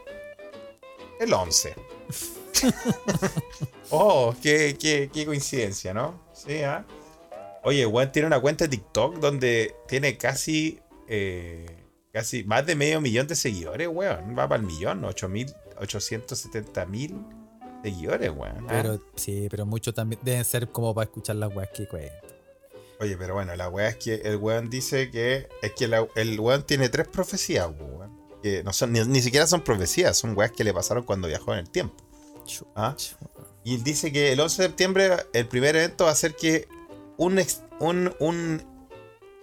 [1.19, 1.76] El 11.
[3.91, 6.19] oh, qué, qué- qué coincidencia, ¿no?
[6.34, 6.86] Sí, ¿ah?
[7.63, 11.65] Oye, weón tiene una cuenta de TikTok donde tiene casi, eh,
[12.12, 14.38] casi más de medio millón de seguidores, weón.
[14.38, 15.04] Va para el millón,
[15.78, 17.15] 870 mil
[17.84, 18.65] seguidores, weón.
[18.65, 18.67] ¿ah?
[18.69, 22.17] Pero sí, pero muchos también deben ser como para escuchar las weas que cuentan.
[23.00, 26.38] Oye, pero bueno, la weá es que el weón dice que es que la- el
[26.39, 28.17] weón tiene tres profecías, weón.
[28.43, 31.54] Que no son, ni, ni siquiera son profecías, son weas que le pasaron cuando viajó
[31.54, 31.95] en el tiempo.
[32.76, 32.95] ¿ah?
[33.63, 36.67] Y dice que el 11 de septiembre, el primer evento va a ser que
[37.17, 38.63] un, ex- un, un,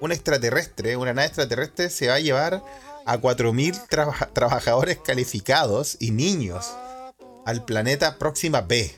[0.00, 2.62] un extraterrestre, una nave extraterrestre, se va a llevar
[3.06, 6.70] a 4.000 trabaja- trabajadores calificados y niños
[7.44, 8.90] al planeta Próxima B,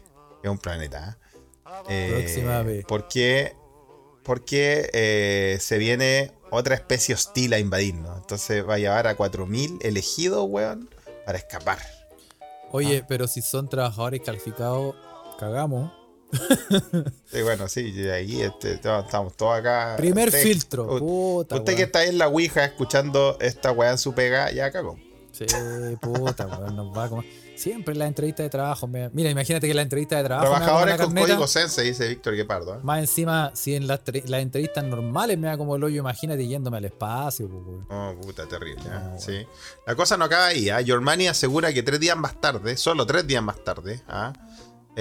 [0.42, 1.18] que es un planeta.
[1.64, 1.82] ¿ah?
[1.88, 2.84] Eh, Próxima B.
[2.88, 3.54] Porque,
[4.24, 8.16] porque eh, se viene otra especie hostil a invadirnos.
[8.18, 10.88] Entonces va a llevar a 4.000 elegidos, weón,
[11.26, 11.78] para escapar.
[12.70, 14.94] Oye, pero si son trabajadores calificados,
[15.38, 15.92] cagamos.
[17.30, 19.94] Sí, bueno, sí, ahí este, estamos todos acá.
[19.96, 20.98] Primer Usted- filtro.
[20.98, 24.70] Puta, Usted que está ahí en la Ouija escuchando esta weá en su pega, ya
[24.70, 24.96] cagó.
[25.32, 25.44] Sí,
[26.00, 27.26] puta, weón, nos va a comer.
[27.54, 28.86] Siempre en la entrevista de trabajo.
[28.86, 30.48] me- Mira, imagínate que en la entrevista de trabajo.
[30.48, 32.74] Trabajadores con carneta, código Sense, dice Víctor Guepardo.
[32.76, 32.78] ¿eh?
[32.82, 36.46] Más encima, si en las, tre- las entrevistas normales me da como el hoyo, imagínate
[36.46, 37.86] yéndome al espacio, weón.
[37.90, 38.82] Oh, puta, terrible.
[38.84, 38.90] ¿eh?
[38.90, 39.46] No, Sí.
[39.86, 40.70] La cosa no acaba ahí.
[40.70, 40.80] ¿ah?
[40.80, 44.32] Yormani asegura que tres días más tarde, solo tres días más tarde, ¿ah?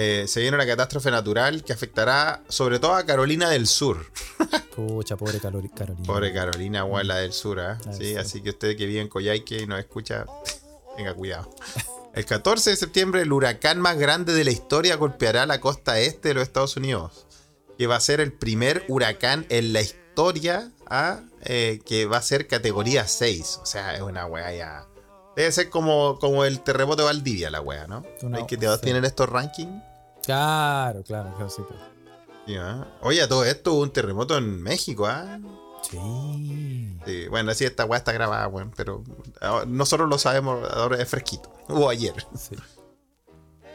[0.00, 4.06] Eh, se viene una catástrofe natural que afectará sobre todo a Carolina del Sur.
[4.76, 5.74] Pucha, pobre Carolina.
[6.06, 7.58] Pobre Carolina, weón, la del Sur.
[7.58, 7.74] ¿ah?
[7.84, 10.24] Del Sí, así que usted que vive en Coyhaique y nos escucha,
[10.96, 11.50] tenga cuidado.
[12.14, 16.28] El 14 de septiembre, el huracán más grande de la historia golpeará la costa este
[16.28, 17.26] de los Estados Unidos.
[17.76, 21.20] Que va a ser el primer huracán en la historia ¿ah?
[21.42, 23.60] Eh, que va a ser categoría 6.
[23.62, 24.86] O sea, es una weá ya.
[25.36, 28.04] Debe ser como, como el terremoto de Valdivia, la weá, ¿no?
[28.22, 28.66] Una- ¿Ves que sí.
[28.82, 29.87] tienen estos rankings?
[30.28, 31.62] Claro, claro, claro, sí.
[31.66, 31.80] pues.
[32.46, 32.86] Sí, ¿ah?
[33.00, 35.38] Oye, a todo esto hubo un terremoto en México, ¿ah?
[35.90, 36.98] Sí.
[37.06, 39.02] Sí, bueno, así esta weá está grabada, weón, pero
[39.40, 41.50] ahora- nosotros lo sabemos, ahora es fresquito.
[41.68, 42.12] Hubo ayer.
[42.38, 42.56] sí.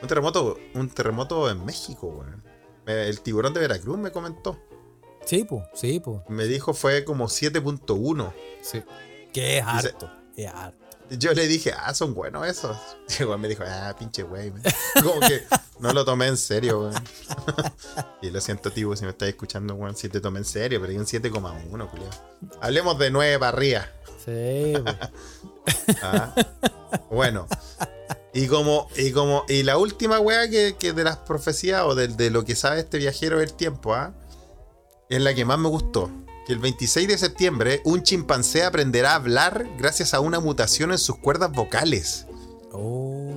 [0.01, 2.43] Un terremoto, un terremoto en México, weón.
[2.85, 4.59] El tiburón de Veracruz me comentó.
[5.25, 6.19] Sí, pues, sí, pues.
[6.27, 8.31] Me dijo fue como 7.1.
[8.61, 8.83] Sí.
[9.31, 10.11] Que es harto.
[10.35, 10.82] Es harto.
[11.17, 12.77] Yo le dije, ah, son buenos esos.
[13.19, 14.51] Y el me dijo, ah, pinche güey.
[14.51, 14.61] man".
[15.03, 15.43] Como que
[15.79, 16.93] no lo tomé en serio, weón.
[18.21, 20.91] y lo siento, tío, si me estás escuchando, weón, si te tomé en serio, pero
[20.91, 22.09] hay un 7,1, culiao.
[22.61, 23.87] Hablemos de 9 para arriba.
[24.25, 24.73] Sí.
[26.01, 26.33] Ah,
[27.09, 27.47] bueno.
[28.33, 32.07] Y como, y como, y la última weá que, que de las profecías o de,
[32.07, 34.13] de lo que sabe este viajero del tiempo, ¿ah?
[35.09, 36.09] Es la que más me gustó.
[36.45, 40.97] Que el 26 de septiembre un chimpancé aprenderá a hablar gracias a una mutación en
[40.97, 42.25] sus cuerdas vocales.
[42.71, 43.31] Oh,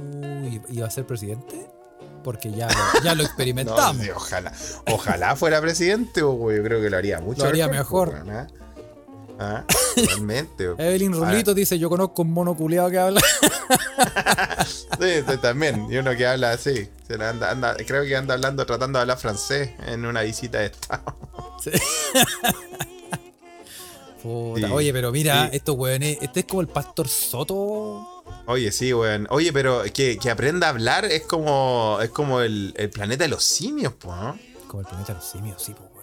[0.45, 1.69] ¿y- ¿y va a ser presidente?
[2.25, 4.03] porque ya, lo- ya lo experimentamos.
[4.03, 4.53] sí, ojalá,
[4.91, 8.11] ojalá fuera presidente, o yo creo que lo haría mucho Lo haría mejor.
[8.11, 8.47] pues, weón, ¿ah?
[9.39, 10.65] Ah, Realmente.
[10.79, 13.21] Evelyn Ahora, Rulito dice, yo conozco un mono culiado que habla.
[14.99, 15.87] Sí, sí, también.
[15.93, 16.89] Y uno que habla así.
[17.07, 20.59] Se la anda, anda- creo que anda hablando, tratando de hablar francés en una visita
[20.61, 21.17] de Estado.
[24.23, 25.57] Puta, Sí, Oye, pero mira, sí.
[25.57, 28.23] estos weones, este es como el pastor Soto.
[28.47, 29.27] Oye, sí, weón.
[29.31, 33.29] Oye, pero que, que aprenda a hablar es como, es como el, el planeta de
[33.29, 34.39] los simios, pues, ¿no?
[34.67, 35.97] Como el planeta de los simios, sí, pues, weón.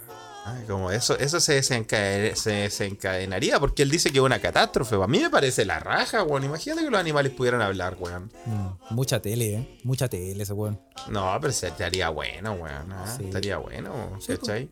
[0.45, 4.95] Ay, como eso, eso se, desencaden- se desencadenaría porque él dice que es una catástrofe.
[5.01, 6.43] A mí me parece la raja, weón.
[6.43, 8.29] Imagínate que los animales pudieran hablar, weón.
[8.45, 9.79] Mm, mucha tele, ¿eh?
[9.83, 10.79] Mucha tele ese weón.
[11.09, 12.91] No, pero se estaría bueno, weón.
[12.91, 13.15] ¿ah?
[13.17, 13.23] Sí.
[13.25, 14.69] Estaría bueno, Sí, ¿cachai?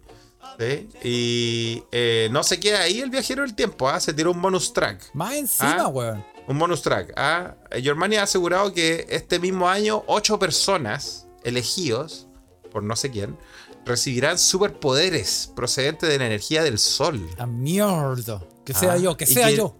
[0.59, 0.89] Sí.
[1.03, 3.99] Y eh, no se queda ahí el viajero del tiempo, ¿ah?
[3.99, 5.09] Se tiró un bonus track.
[5.13, 5.87] Más encima, Ah.
[5.87, 6.25] weón.
[6.47, 7.13] Un bonus track.
[7.15, 7.55] ¿ah?
[7.81, 12.27] Germania ha asegurado que este mismo año, ocho personas elegidos,
[12.71, 13.37] por no sé quién,
[13.85, 17.27] recibirán superpoderes procedentes de la energía del sol.
[17.37, 18.41] A mierda.
[18.65, 19.75] Que sea Ah, yo, que sea que- yo.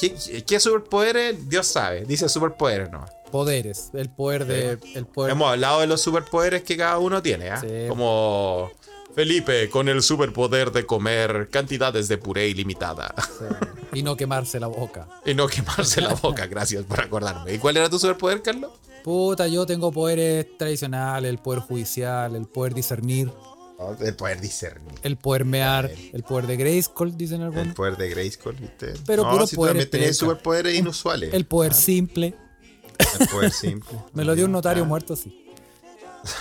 [0.00, 1.48] ¿Qué, qué superpoderes?
[1.48, 2.04] Dios sabe.
[2.04, 3.04] Dice superpoderes, ¿no?
[3.30, 3.90] Poderes.
[3.92, 4.78] El poder de.
[4.94, 5.32] El poder.
[5.32, 7.60] Hemos hablado de los superpoderes que cada uno tiene, ¿ah?
[7.60, 7.68] Sí.
[7.88, 8.70] Como
[9.18, 13.12] Felipe con el superpoder de comer cantidades de puré ilimitada
[13.92, 15.08] Y no quemarse la boca.
[15.26, 16.46] y no quemarse la boca.
[16.46, 17.52] Gracias por acordarme.
[17.54, 18.70] ¿Y cuál era tu superpoder, Carlos?
[19.02, 23.32] Puta, yo tengo poderes tradicionales, el poder judicial, el poder discernir,
[24.00, 24.94] El poder discernir.
[25.02, 27.74] el poder mear, el poder de Grayskull, dicen El algunos.
[27.74, 28.94] poder de Grayskull, ¿viste?
[29.04, 30.14] Pero no, puro si poder también penca.
[30.14, 31.34] superpoderes inusuales.
[31.34, 32.34] El poder simple.
[33.18, 33.98] El poder simple.
[34.12, 34.86] Me lo dio un notario Ah.
[34.86, 35.44] muerto, sí.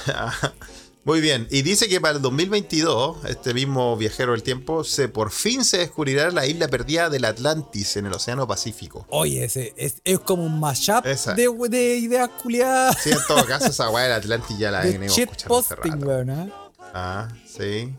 [1.07, 5.31] Muy bien, y dice que para el 2022, este mismo viajero del tiempo, se por
[5.31, 9.05] fin se descubrirá la isla perdida del Atlantis en el Océano Pacífico.
[9.07, 12.97] Oye, ese es, es como un mashup de, de ideas culiadas.
[13.01, 16.07] Sí, en todo caso, esa weá del Atlantis ya la shit escuchando hace posting, rato.
[16.07, 16.49] weón, ¿ah?
[16.93, 17.95] Ah, sí.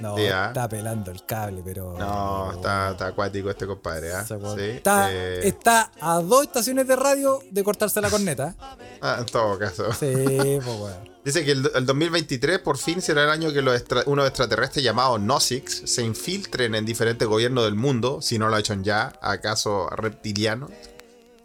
[0.00, 0.46] No, ah.
[0.48, 1.96] está pelando el cable, pero.
[1.96, 4.26] No, está, está acuático este compadre, ¿ah?
[4.28, 4.64] Weón Sí.
[4.70, 8.56] está, eh, está a dos estaciones de radio de cortarse la corneta.
[9.00, 9.92] ah, en todo caso.
[9.92, 11.13] Sí, pues weón.
[11.24, 14.84] Dice que el, el 2023 por fin será el año que los extra- unos extraterrestres
[15.18, 19.88] Nosix se infiltren en diferentes gobiernos del mundo, si no lo han hecho ya, acaso
[19.88, 20.70] reptilianos.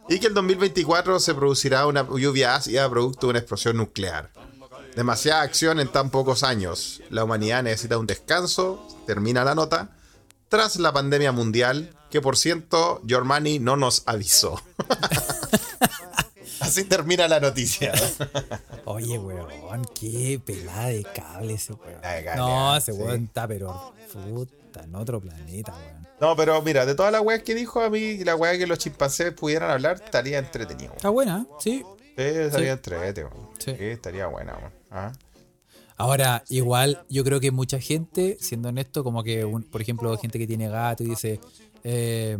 [0.09, 4.31] Y que el 2024 se producirá una lluvia ácida producto de una explosión nuclear.
[4.95, 7.01] Demasiada acción en tan pocos años.
[7.09, 9.91] La humanidad necesita un descanso, termina la nota,
[10.49, 14.61] tras la pandemia mundial, que por cierto, Germany no nos avisó.
[16.69, 17.91] Así termina la noticia.
[18.85, 21.99] Oye, weón, qué pelada de cable ese weón.
[22.37, 22.99] No, ah, ese sí.
[23.01, 26.07] weón está, pero puta, en otro planeta, weón.
[26.21, 28.77] No, pero mira, de todas las weas que dijo a mí, la wea que los
[28.77, 30.93] chimpancés pudieran hablar, estaría entretenido.
[30.95, 31.83] Está buena, sí.
[32.17, 33.29] Sí, estaría entretenido.
[33.57, 33.71] Sí.
[33.71, 33.85] Sí.
[33.85, 34.53] estaría buena.
[34.57, 34.71] weón.
[34.91, 35.11] Ah.
[35.95, 40.37] Ahora, igual, yo creo que mucha gente, siendo honesto, como que, un- por ejemplo, gente
[40.39, 41.39] que tiene gato y dice,
[41.83, 42.37] eh,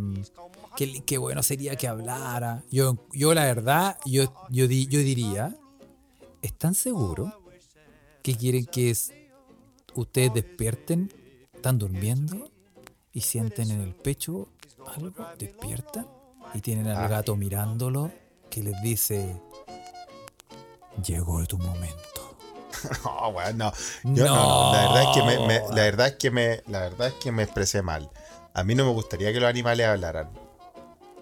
[0.76, 2.64] qué, qué bueno sería que hablara.
[2.72, 5.56] Yo, yo la verdad, yo, yo, di- yo diría,
[6.42, 7.34] ¿están seguros
[8.24, 9.12] que quieren que es-
[9.96, 11.12] ustedes despierten,
[11.54, 12.50] están durmiendo
[13.12, 14.50] y sienten en el pecho
[14.96, 16.08] algo, despiertan
[16.54, 17.08] y tienen al Ah.
[17.08, 18.12] gato mirándolo
[18.50, 19.40] que les dice,
[21.06, 21.98] llegó tu momento.
[23.04, 23.74] No, weón, no.
[24.04, 26.80] Yo no, no, La verdad es que me, me- la verdad es que me, la
[26.82, 28.10] verdad es que me expresé mal.
[28.54, 30.30] A mí no me gustaría que los animales hablaran.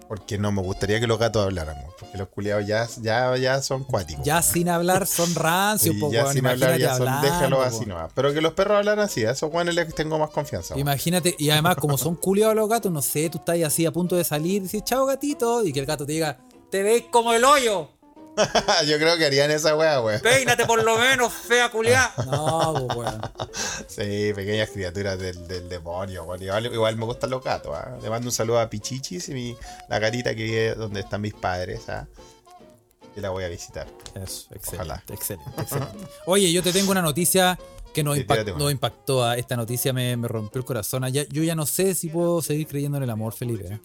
[0.08, 1.76] Porque no me gustaría que los gatos hablaran.
[2.00, 4.24] Porque los culiados ya, ya, ya son cuáticos.
[4.24, 7.62] Ya sin hablar son rancios, Y po, ya sin hablar ya son, hablando, déjalo po.
[7.62, 8.10] así nomás.
[8.14, 10.78] Pero que los perros hablan así, a esos weones les tengo más confianza.
[10.78, 13.92] Imagínate, y además, como son culiados los gatos, no sé, tú estás ahí así a
[13.92, 16.38] punto de salir y dices, chao gatito, y que el gato te diga,
[16.70, 17.90] te veis como el hoyo,
[18.86, 20.20] Yo creo que harían esa wea, weón.
[20.20, 22.12] peínate por lo menos, fea culiada.
[22.26, 23.20] No, po, weón.
[23.86, 26.24] Sí, pequeñas criaturas del, del demonio.
[26.24, 26.42] weón.
[26.42, 27.72] Igual, igual me gustan los gatos.
[27.76, 27.96] ¿ah?
[28.02, 29.56] Le mando un saludo a Pichichis y mi-
[29.88, 31.88] la gatita que vive donde están mis padres.
[31.88, 32.06] ¿ah?
[33.16, 33.86] Y la voy a visitar.
[34.14, 35.02] Eso, excelente, Ojalá.
[35.08, 36.06] excelente, excelente.
[36.26, 37.58] Oye, yo te tengo una noticia
[37.92, 38.64] que nos, Sí, impact- tírate una.
[38.64, 39.24] nos impactó.
[39.24, 41.02] ah, Esta noticia me, me rompió el corazón.
[41.04, 43.66] Ah, ya- yo ya no sé si puedo seguir creyendo en el amor, Felipe.
[43.74, 43.80] ¿eh?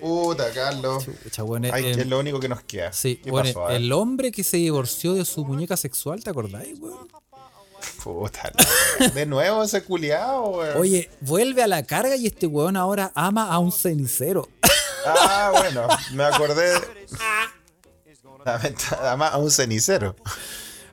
[0.00, 1.04] Puta, Carlos.
[1.04, 2.92] Chucha, eh, Ay, eh, es lo único que nos queda.
[2.92, 3.68] Sí, ¿Qué bueno, pasó?
[3.70, 7.08] el hombre que se divorció de su muñeca sexual, ¿te acordáis, weón?
[8.02, 8.50] Puta.
[9.14, 10.76] De nuevo ese culiao, weón.
[10.78, 14.48] Oye, vuelve a la carga y este weón ahora ama a un cenicero.
[15.06, 16.74] Ah, bueno, me acordé.
[18.44, 20.16] Además, a un cenicero.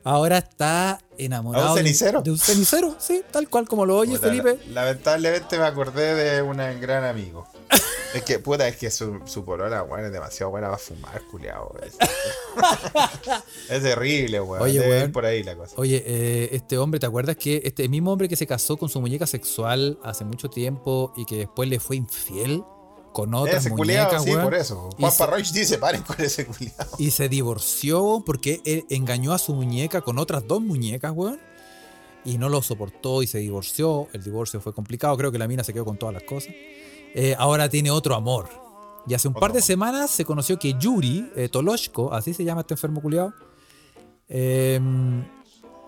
[0.03, 1.68] Ahora está enamorado.
[1.68, 2.22] ¿A un de- cenicero?
[2.22, 4.58] De un cenicero, sí, tal cual como lo oye Puta, Felipe.
[4.70, 7.47] la- lamentablemente me acordé de un gran amigo.
[8.14, 11.74] Es que, puta, es que su, su polola, weón, es demasiado buena para fumar, culiao.
[13.70, 14.64] Es, terrible, weón.
[14.64, 15.12] Oye, Debe ir weón.
[15.12, 15.76] por ahí la cosa.
[15.78, 18.99] Oye, eh, este hombre, ¿te acuerdas que este mismo hombre que se casó con su
[19.01, 22.64] muñeca sexual hace mucho tiempo y que después le fue infiel
[23.14, 24.43] con otras ese culiao, muñecas, sí, weón?
[24.43, 24.89] por eso.
[24.97, 26.88] Juan Parroich dice, paren con ese culiao.
[26.97, 31.39] Y se divorció porque él engañó a su muñeca con otras dos muñecas, weón.
[32.26, 34.08] Y no lo soportó y se divorció.
[34.14, 35.16] El divorcio fue complicado.
[35.18, 36.53] Creo que la mina se quedó con todas las cosas.
[37.20, 38.47] Eh, ahora tiene otro amor.
[39.07, 39.65] Y hace un Otro par de amor.
[39.65, 43.34] semanas se conoció que Yuri eh, Toloshko, así se llama este enfermo culiado,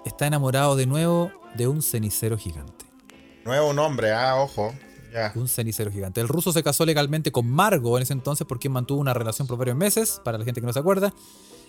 [0.05, 2.86] está enamorado de nuevo de un cenicero gigante.
[3.45, 4.73] Nuevo nombre, ah, ojo.
[5.13, 5.32] Ya.
[5.36, 6.21] Un cenicero gigante.
[6.21, 9.57] El ruso se casó legalmente con Margo en ese entonces porque mantuvo una relación por
[9.57, 11.13] varios meses, para la gente que no se acuerda,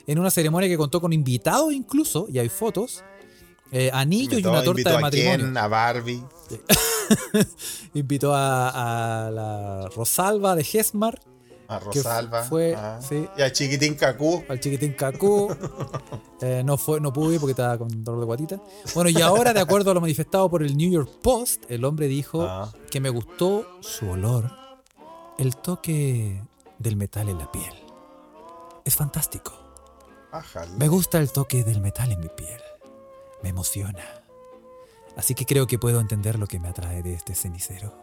[0.07, 3.03] en una ceremonia que contó con invitados incluso, y hay fotos,
[3.73, 5.47] eh, anillo y Invitó- una torta de a matrimonio.
[5.47, 6.23] Ken, a Barbie.
[7.95, 11.21] Invitó a, a la Rosalba de Gesmar,
[11.69, 12.43] A Rosalba.
[12.45, 13.01] fue, ah.
[13.07, 14.45] sí, Y a Chiquitín Cacú.
[14.49, 15.55] al chiquitín Cacú.
[16.43, 18.63] Eh, no, fue, no pude porque estaba con dolor de guatita.
[18.95, 22.07] Bueno, y ahora, de acuerdo a lo manifestado por el New York Post, el hombre
[22.07, 22.73] dijo Ah.
[22.91, 24.51] que me gustó su olor,
[25.37, 26.43] el toque
[26.79, 27.75] del metal en la piel.
[28.87, 29.53] Es fantástico.
[30.79, 32.61] Me gusta el toque del metal en mi piel.
[33.43, 34.20] Me emociona.
[35.17, 37.95] Así que creo que puedo entender lo que me atrae de este cenicero.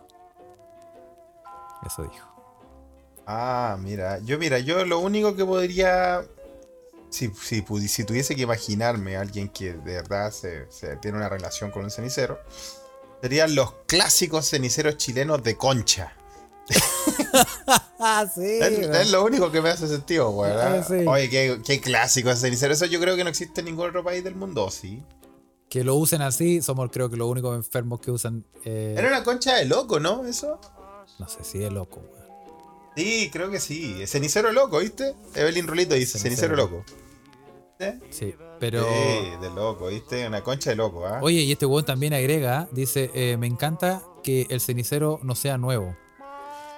[1.85, 2.27] Eso dijo.
[3.25, 4.19] Ah, mira.
[4.19, 6.25] Yo, mira, yo lo único que podría.
[7.09, 7.61] Si, si,
[8.03, 11.91] tuviese que imaginarme a alguien que de verdad se, se tiene una relación con un
[11.91, 12.39] cenicero,
[13.21, 16.13] serían los clásicos ceniceros chilenos de concha.
[17.99, 18.59] Ah, sí.
[18.61, 20.35] Es, es lo único que me hace sentido.
[20.37, 20.79] ¿verdad?
[20.79, 21.03] Ah, sí.
[21.07, 22.73] Oye, qué, qué clásico ese cenicero.
[22.73, 25.03] Eso yo creo que no existe en ningún otro país del mundo, ¿sí?
[25.69, 28.45] Que lo usen así, somos creo que los únicos enfermos que usan.
[28.63, 30.25] eh, Era una concha de loco, ¿no?
[30.25, 30.59] Eso.
[31.19, 32.27] No sé si es loco, weón.
[32.95, 34.05] Sí, creo que sí.
[34.07, 35.13] Cenicero loco, ¿viste?
[35.35, 36.77] Evelyn Rulito dice, cenicero, Cenicero.
[36.77, 36.85] loco.
[37.79, 37.99] ¿Eh?
[38.09, 38.81] Sí, pero.
[38.83, 40.25] Sí, de loco, ¿viste?
[40.25, 41.19] Una concha de loco, ¿ah?
[41.21, 45.57] Oye, y este weón también agrega, dice, eh, me encanta que el cenicero no sea
[45.57, 45.95] nuevo.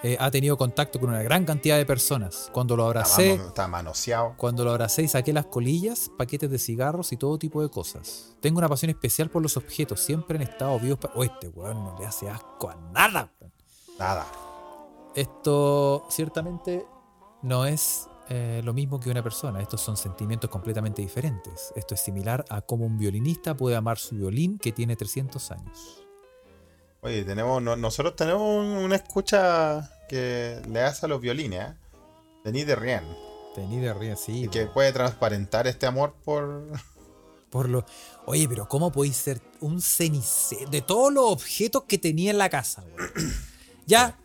[0.02, 2.50] Eh, ha tenido contacto con una gran cantidad de personas.
[2.54, 4.34] Cuando lo abracé, está manoseado.
[4.38, 8.34] cuando lo abracé y saqué las colillas, paquetes de cigarros y todo tipo de cosas.
[8.40, 11.00] Tengo una pasión especial por los objetos, siempre han estado vivos.
[11.00, 13.30] para- Oh, este weón no le hace asco a nada.
[13.42, 13.52] weón.
[14.00, 14.26] Nada.
[15.16, 16.86] Esto ciertamente
[17.42, 19.60] no es eh, lo mismo que una persona.
[19.62, 21.74] Estos son sentimientos completamente diferentes.
[21.76, 26.06] Esto es similar a cómo un violinista puede amar su violín que tiene 300 años.
[27.02, 31.74] Oye, tenemos, no- nosotros tenemos un- una escucha que le hace a los violines, ¿eh?
[32.44, 33.04] Denis de Rien.
[33.56, 34.48] Tení de río, sí.
[34.50, 34.74] que po.
[34.74, 36.64] puede transparentar este amor por.
[37.50, 37.84] Por lo...
[38.28, 40.70] Oye, pero ¿cómo podéis ser un cenicero?
[40.70, 43.12] De todos los objetos que tenía en la casa, weón.
[43.88, 44.16] Ya,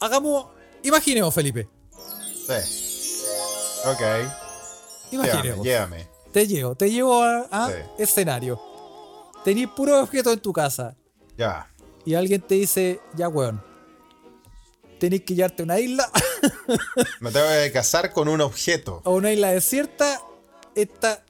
[0.00, 0.48] hagamos...
[0.82, 1.66] Imaginemos, Felipe.
[2.46, 3.22] Sí.
[3.86, 4.00] Ok.
[4.00, 5.64] Llévame, Imaginemos.
[5.64, 6.06] llévame.
[6.30, 7.74] Te llevo, te llevo a, a Sí.
[7.98, 8.60] escenario.
[9.44, 10.94] Tenís puros objetos en tu casa.
[11.38, 11.70] Ya.
[12.08, 13.62] Y alguien te dice, ya weón,
[14.98, 16.10] tenés que llevarte a una isla,
[17.20, 19.02] Me tengo que casar con un objeto.
[19.04, 20.20] a una isla desierta,
[20.74, 21.22] esta,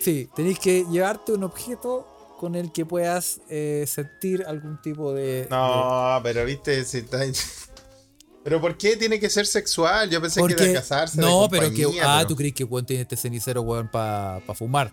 [0.00, 2.06] sí, tenés que llevarte un objeto
[2.38, 5.44] con el que puedas eh, sentir algún tipo de...
[5.44, 7.20] de- No, pero viste, si está-
[8.44, 10.08] Pero ¿por qué tiene que ser sexual?
[10.08, 11.20] Yo pensé que era casarse.
[11.20, 14.40] no, de pero que, ah, pero- tú crees que weón tiene este cenicero, weón, para
[14.54, 14.92] fumar.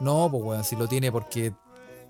[0.00, 1.52] No, pues weón, si lo tiene porque,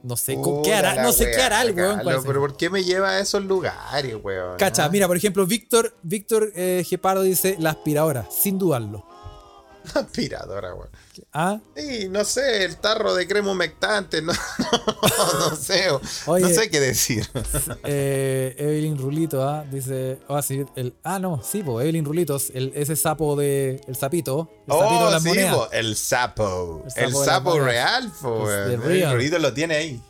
[0.07, 1.03] no sé, ¿qué hará?
[1.03, 2.01] No sé qué hará el weón.
[2.05, 4.57] Pero ¿por qué me lleva a esos lugares, weón?
[4.57, 4.89] Cacha, ah?
[4.89, 9.05] mira, por ejemplo, Víctor, Víctor eh, Gepardo dice la aspiradora, sin dudarlo.
[9.95, 10.89] Aspiradora, weón.
[11.33, 16.43] Ah, Sí, no sé, el tarro de crema humectante, no, no, no sé, o- Oye.
[16.45, 17.29] no sé qué decir.
[17.85, 19.65] Eh, Evelyn Rulito, ¿ah?
[19.71, 20.19] dice.
[20.29, 23.81] ah, sí, el, ah, no, sí, po, Evelyn Rulitos, el, ese sapo de.
[23.87, 24.49] El sapito.
[24.67, 25.55] El sapito de Oh, las sí, monedas.
[25.57, 26.83] po, el sapo.
[26.97, 27.65] El El sapo las monedas.
[27.67, 28.51] real, po.
[28.51, 30.03] El Rorito lo tiene ahí.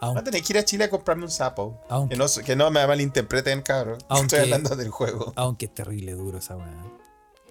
[0.00, 1.80] Aunque- Va a tener que ir a Chile a comprarme un sapo.
[1.88, 3.98] Aunque- Que, no, que no me malinterpreten, cabrón.
[4.08, 5.32] Aunque- Estoy hablando del juego.
[5.36, 6.66] aunque es terrible duro esa weá.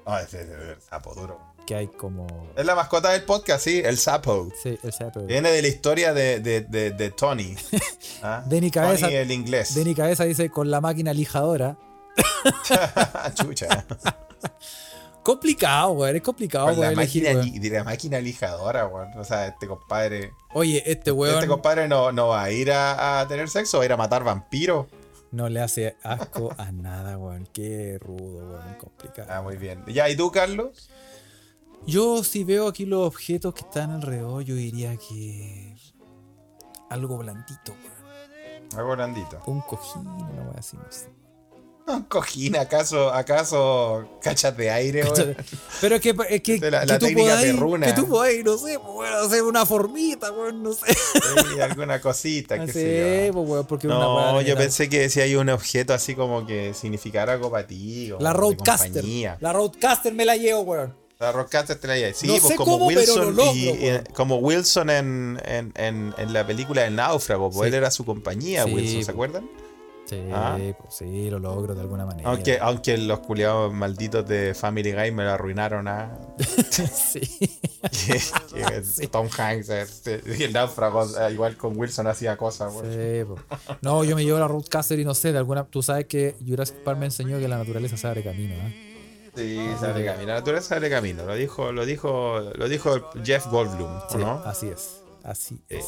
[0.05, 1.39] No, ese es el sapo duro.
[1.65, 2.27] Que hay como.
[2.57, 4.49] Es la mascota del podcast, sí, el sapo.
[4.61, 5.21] Sí, el sapo.
[5.21, 7.55] Viene de la historia de, de, de, de Tony.
[8.21, 8.43] ¿Ah?
[8.45, 9.73] Denny Cabeza- Tony el inglés.
[9.73, 11.77] Denny Cabeza dice con la máquina lijadora.
[13.35, 13.85] Chucha.
[15.23, 16.17] Complicado, weón.
[16.17, 19.17] Es complicado, la weón, elegir, máquina, li- la máquina lijadora, weón.
[19.17, 20.33] O sea, este compadre.
[20.53, 23.83] Oye, este weón Este compadre no, no va a ir a, a tener sexo, va
[23.83, 24.87] a ir a matar vampiros.
[25.31, 27.47] no le hace asco a nada, weón.
[27.53, 28.75] Qué rudo, weón.
[28.81, 29.29] Complicado.
[29.31, 29.81] Ah, muy bien.
[29.87, 30.89] Ya, ¿y tú, Carlos?
[31.85, 35.75] Yo si veo aquí los objetos que están alrededor, yo diría que
[36.89, 38.69] algo blandito, weón.
[38.77, 39.39] Algo grandito.
[39.45, 41.09] Un cojín, una así, no sé.
[41.85, 45.35] Un cojín, ¿acaso, acaso cachas de aire, weón?
[45.81, 47.83] Pero es que, que, es la- que la tú podáis-.
[47.83, 50.93] Que tú podáis, no sé, pues, weón, hacer una formita, weón, no sé.
[50.93, 53.33] Sí, alguna cosita, Así, sé yo.
[53.33, 56.15] pues, weón, porque una No, weá de yo pensé que si hay un objeto así
[56.15, 58.11] como que significara algo para ti.
[58.19, 59.03] La Roadcaster.
[59.41, 61.02] La Roadcaster me la llevo, weón.
[61.23, 62.13] La Roadcaster te la.
[62.13, 66.45] Sí, No pues como cómo, Wilson, logro, y- como Wilson en, en, en, en la
[66.45, 67.67] película El Náufrago, pues Sí.
[67.69, 69.09] él era su compañía, Sí, Wilson, ¿se pues.
[69.09, 69.49] acuerdan?
[70.05, 70.57] Sí, Ah.
[70.79, 72.29] pues sí, lo logro de alguna manera.
[72.29, 76.11] Aunque, aunque los culiados malditos de Family Guy me lo arruinaron a
[76.69, 77.21] sí.
[78.05, 78.21] que,
[78.99, 79.69] que Tom Hanks
[80.37, 82.73] y el náufrago, eh, igual con Wilson hacía cosas.
[82.73, 83.37] Sí, po.
[83.81, 85.63] No, yo me llevo la Roadcaster y no sé, de alguna.
[85.65, 88.89] Tú sabes que Jurassic Park me enseñó que la naturaleza se abre camino, ¿eh?
[89.35, 90.27] Sí, sale camino.
[90.27, 91.25] La naturaleza sale camino.
[91.25, 94.41] Lo dijo, lo dijo, lo dijo Jeff Goldblum, ¿o Sí, ¿no?
[94.45, 95.01] Así es.
[95.23, 95.75] Así Sí.
[95.77, 95.85] es.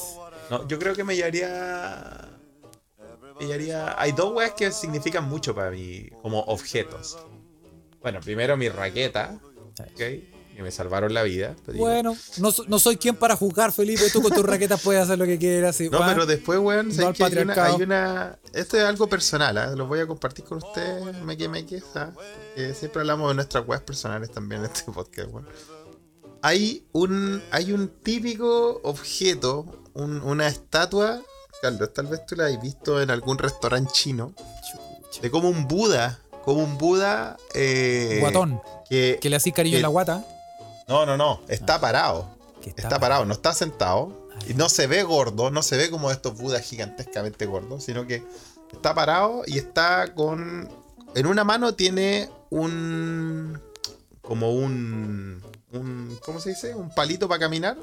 [0.50, 2.30] No, yo creo que me llevaría.
[3.40, 4.00] Me llevaría.
[4.00, 7.18] Hay dos weas que significan mucho para mí como objetos.
[8.02, 9.40] Bueno, primero mi raqueta,
[9.80, 10.02] ¿ok?
[10.56, 11.54] Que me salvaron la vida.
[11.76, 14.10] Bueno, no, no soy quien para juzgar, Felipe.
[14.12, 15.80] Tú con tus raquetas puedes hacer lo que quieras.
[15.82, 17.76] No, pero después, weón, No ¿sabes al que hay, una, patriarcado.
[17.78, 19.76] hay una- Esto es algo personal, ¿ah?
[19.76, 22.12] Lo voy a compartir con ustedes, me que me que, ¿ah?
[22.74, 25.48] Siempre hablamos de nuestras weas personales también en este podcast, weón.
[26.42, 31.22] Hay un, hay un típico objeto, un- una estatua,
[31.62, 34.34] Carlos, tal vez tú la hayas visto en algún restaurante chino,
[35.22, 37.38] de como un Buda, como un Buda...
[37.56, 40.24] eh, Guatón, Que, que le hacía cariño que- en la guata.
[40.88, 42.30] No, no, no, está parado.
[42.62, 44.28] Que Está, parado, no está sentado.
[44.36, 48.08] Ah, Y no se ve gordo, no se ve como estos budas gigantescamente gordos, sino
[48.08, 48.24] que
[48.72, 50.70] está parado y está con.
[51.16, 53.62] En una mano tiene un.
[54.22, 55.44] Como un.
[55.74, 56.76] un ¿Cómo se dice?
[56.76, 57.78] Un palito para caminar.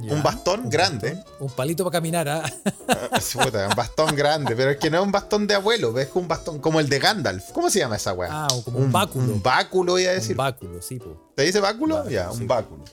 [0.00, 1.14] Ya, un bastón grande.
[1.14, 2.42] bastón, un palito para caminar, ¿ah?
[2.86, 6.28] Ah, un bastón grande, pero es que no es un bastón de abuelo, ves un
[6.28, 7.50] bastón como el de Gandalf.
[7.52, 8.28] ¿Cómo se llama esa weá?
[8.44, 9.24] Ah, como un báculo.
[9.24, 10.36] Un báculo, iba a Un decir.
[10.36, 11.32] báculo, sí, po.
[11.34, 11.96] ¿Te dice báculo?
[11.96, 12.42] Báculo, ya, sí.
[12.42, 12.84] un báculo.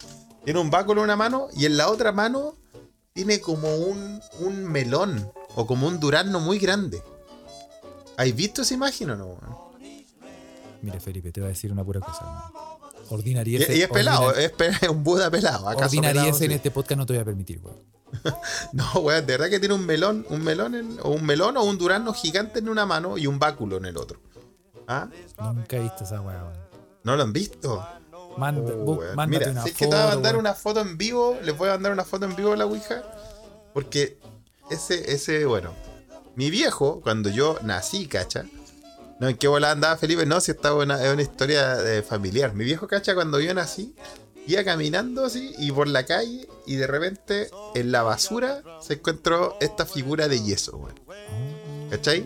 [0.43, 2.55] Tiene un báculo en una mano y en la otra mano
[3.13, 7.01] tiene como un, un melón o como un durazno muy grande.
[8.17, 9.37] ¿Has visto esa imagen o no?
[10.81, 12.19] Mira, Felipe, te voy a decir una pura cosa.
[12.21, 12.74] hermano.
[13.09, 15.67] Ordinaria Y, y es pelado, es, pe- un Buda pelado.
[15.69, 16.43] ¿Acaso Ordinariez pelado?
[16.45, 17.77] en este podcast no te voy a permitir, weón.
[18.73, 21.63] No, weón, de verdad que tiene un melón, un melón en- o un melón o
[21.63, 24.19] un durazno gigante en una mano y un báculo en el otro.
[24.87, 25.07] ¿Ah?
[25.53, 26.57] Nunca he visto esa weá, weón.
[27.03, 27.85] ¿No lo han visto?
[28.37, 30.45] Manda, Oh, Mira, una si es que te voy a mandar weón.
[30.45, 33.03] una foto en vivo, les voy a mandar una foto en vivo a la Ouija.
[33.73, 34.17] Porque
[34.69, 35.73] ese, ese, bueno,
[36.35, 38.45] mi viejo, cuando yo nací, cacha.
[39.20, 40.26] No, ¿en qué bola andaba Felipe?
[40.26, 42.53] No, si estaba una, es una historia eh, familiar.
[42.53, 43.95] Mi viejo, cacha, cuando yo nací,
[44.47, 49.57] iba caminando así y por la calle y de repente en la basura se encontró
[49.61, 50.99] esta figura de yeso, weón.
[51.89, 52.24] ¿Cachai?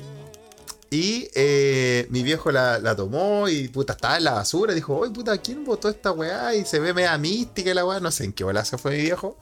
[0.89, 4.73] Y eh, mi viejo la, la tomó y puta, estaba en la basura.
[4.73, 6.55] Dijo, oye puta, ¿quién botó esta weá?
[6.55, 7.99] Y se ve media mística la weá.
[7.99, 9.37] No sé en qué bola se fue mi viejo.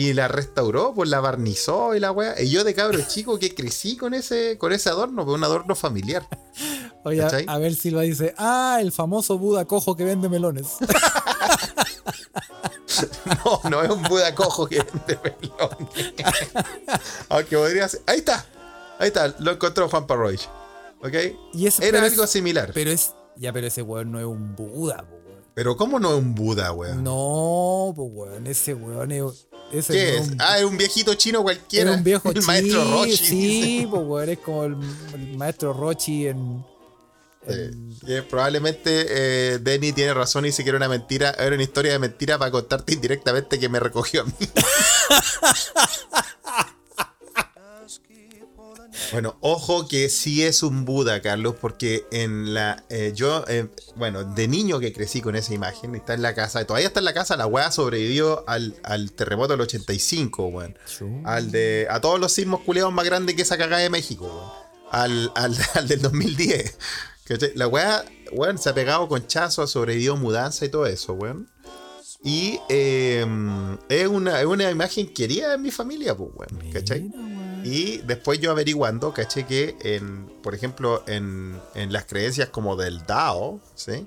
[0.00, 2.40] Y la restauró, pues la barnizó y la weá.
[2.40, 5.74] Y yo de cabro chico que crecí con ese, con ese adorno, pues un adorno
[5.74, 6.24] familiar.
[7.04, 7.46] Oye, a- ¿cachai?
[7.48, 10.66] a ver Silva dice, ah, el famoso Buda cojo que vende melones.
[13.44, 15.88] No, no es un Buda cojo que vende melón.
[17.28, 18.00] Aunque podría ser.
[18.06, 18.44] Ahí está.
[18.98, 20.36] Ahí está, lo encontró Juan Parroy.
[21.02, 21.14] ¿Ok?
[21.52, 22.70] Y ese- Era es- algo similar.
[22.74, 25.44] Pero es, ya, pero ese weón no es un Buda, weón.
[25.54, 27.04] Pero ¿cómo no es un Buda, weón?
[27.04, 29.47] No, pues weón, ese weón es.
[29.72, 30.28] Ese ¿Qué es?
[30.28, 31.90] un- Ah, es un viejito chino cualquiera.
[31.90, 33.16] Era un viejo El maestro chi- Rochi.
[33.16, 34.76] Sí, pues weón, es como el,
[35.14, 36.64] el maestro Rochi en.
[37.50, 39.06] Eh, probablemente
[39.54, 42.50] eh, Denny tiene razón y si quiere una mentira, era una historia de mentira para
[42.50, 44.32] contarte indirectamente que me recogió a mí.
[49.12, 54.24] bueno, ojo que sí es un Buda, Carlos, porque en la eh, yo, eh, bueno,
[54.24, 57.14] de niño que crecí con esa imagen, está en la casa, todavía está en la
[57.14, 60.78] casa, la weá sobrevivió al, al terremoto del 85, weón.
[61.24, 61.86] Al de.
[61.90, 64.68] A todos los sismos culiados más grandes que esa cagada de México, weón.
[64.90, 66.78] Al, al, al del 2010.
[67.24, 67.52] ¿Cachai?
[67.54, 71.48] La weá, weón, se ha pegado con chazo, ha sobrevivido mudanza y todo eso, weón.
[72.24, 73.24] Y eh,
[73.88, 76.72] es, una, es una imagen querida en mi familia, pues, weón.
[76.72, 77.02] ¿Cachai?
[77.02, 77.47] Mira.
[77.64, 83.04] Y después yo averiguando, caché que, en, por ejemplo, en, en las creencias como del
[83.06, 84.06] Dao, ¿sí?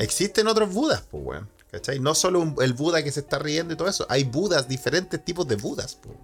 [0.00, 1.48] Existen otros budas, pues, weón.
[1.70, 1.98] ¿Cachai?
[1.98, 4.06] No solo un- el Buda que se está riendo y todo eso.
[4.08, 6.16] Hay budas, diferentes tipos de budas, pues.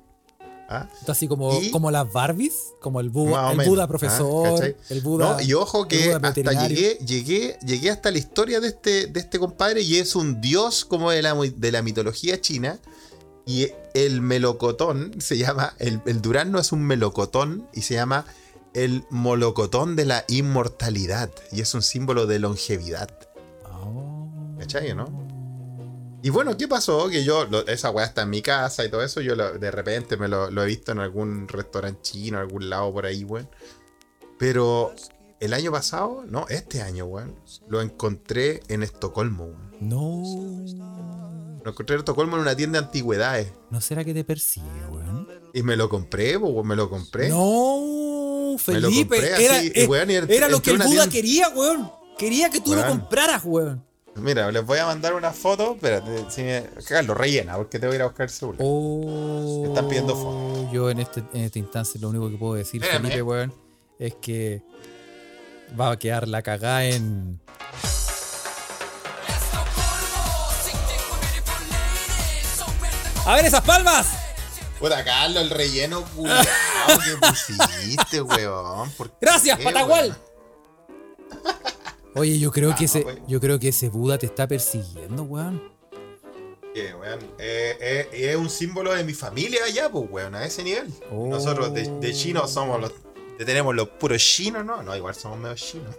[0.68, 0.88] ¿Ah?
[1.06, 3.88] Así como, Y- como las Barbies, como el, Bu- Más o el menos, Buda ¿ah?
[3.88, 5.36] profesor, el Buda.
[5.36, 9.20] No, y ojo que Buda hasta llegué, llegué, llegué hasta la historia de este, de
[9.20, 12.78] este compadre y es un dios como de la, de la mitología china.
[13.45, 18.24] Y el melocotón se llama, el, el durazno es un melocotón y se llama
[18.74, 21.30] el molocotón de la inmortalidad.
[21.51, 23.11] Y es un símbolo de longevidad.
[23.64, 24.30] Oh.
[24.59, 25.07] ¿Cachai, no?
[26.22, 27.09] Y bueno, ¿qué pasó?
[27.09, 29.70] Que yo, lo- esa weá está en mi casa y todo eso, yo lo- de
[29.72, 33.49] repente me lo, lo he visto en algún restaurante chino, algún lado por ahí, weón.
[34.38, 34.95] Pero
[35.40, 37.34] el año pasado, no, este año, weón,
[37.68, 39.72] lo encontré en Estocolmo, weón.
[39.80, 41.31] No.
[41.64, 43.52] Lo encontré en Estocolmo en una tienda de antigüedades.
[43.70, 45.28] ¿No será que te persigue, weón?
[45.54, 47.28] Y me lo compré, weón, me lo compré.
[47.28, 49.16] No, Me lo Felipe.
[49.16, 51.90] compré era así, eh, weón, y era lo que el Buda tienda- quería, weón.
[52.18, 53.84] Quería que tú lo compraras, weón.
[54.14, 55.72] Mira, les voy a mandar una foto.
[55.74, 56.64] Espérate, si me...
[56.86, 58.58] Carlos, rellena, porque te voy a ir a buscar el celular.
[58.62, 60.70] Oh, Me están pidiendo fotos.
[60.72, 63.04] Yo en este, en esta instancia lo único que puedo decir, Espérame.
[63.04, 63.54] Felipe, weón,
[63.98, 64.62] es que
[65.80, 67.40] va a quedar la cagada en.
[73.24, 74.08] ¡A ver esas palmas!
[74.78, 76.44] Puta, Carlos, el relleno culiao
[77.04, 78.90] que pusiste, weón.
[78.92, 79.72] ¿Por qué, ¡Gracias, weón?
[79.72, 80.16] Patagual!
[82.14, 83.18] Oye, yo creo que Ah, ese, pues.
[83.26, 85.62] yo creo que ese Buda te está persiguiendo, weón.
[86.74, 87.20] ¿Qué, weón?
[87.38, 90.92] Eh, eh, es un símbolo de mi familia allá, pues, weón, a ese nivel.
[91.12, 91.28] Oh.
[91.28, 92.92] Nosotros de, de chinos somos los.
[93.38, 94.82] tenemos los puros chinos, ¿no?
[94.82, 95.94] No, igual somos medio chinos.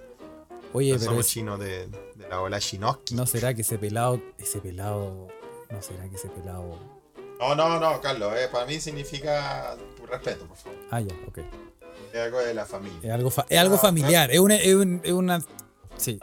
[0.74, 3.15] Oye, No pero somos es- chinos de, de la ola chinoski.
[3.15, 5.28] ¿no será que ese pelado, ese pelado,
[5.69, 6.78] no será que ese pelado...
[7.39, 10.77] No, no, no, Carlos, eh, para mí significa tu respeto, por favor.
[10.91, 11.39] Ah, ya, ok.
[12.13, 12.99] Es algo de la familia.
[13.03, 15.41] Es algo, fa- es algo Ah, familiar, es una, es un- es una...
[15.97, 16.19] Sí.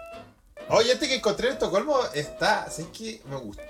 [0.68, 2.70] Oye, este que encontré en Estocolmo está.
[2.70, 3.20] ¿Sabes qué?
[3.28, 3.62] Me gustó.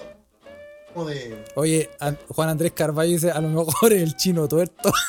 [0.92, 1.44] Como de.
[1.54, 4.92] Oye, An- Juan Andrés Carvalho dice, a lo mejor es el chino tuerto.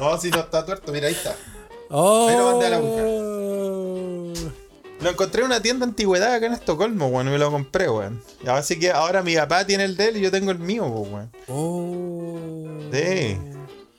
[0.00, 1.34] No, si no está tuerto, mira, ahí está.
[1.90, 2.28] Oh.
[2.28, 2.78] Ahí lo mandé a la
[5.00, 7.28] Lo encontré en una tienda de antigüedad acá en Estocolmo, weón.
[7.28, 8.20] y Me lo compré, weón.
[8.44, 10.58] Y ahora sí que ahora mi papá tiene el de él y yo tengo el
[10.58, 11.30] mío, weón.
[11.46, 12.68] Oh.
[12.92, 13.38] Sí.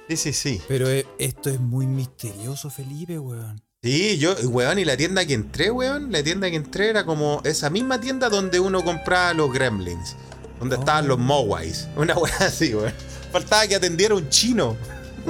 [0.10, 0.62] Sí, sí, sí.
[0.68, 3.62] Pero eh, esto es muy misterioso, Felipe, weón.
[3.82, 7.42] Sí, yo, weón, y la tienda que entré, weón, la tienda que entré era como
[7.46, 10.16] esa misma tienda donde uno compraba los gremlins.
[10.60, 10.80] Donde Oh.
[10.80, 11.88] estaban los Mogwais.
[11.96, 12.92] Una weá así, weón.
[13.32, 14.76] Faltaba que atendiera un chino.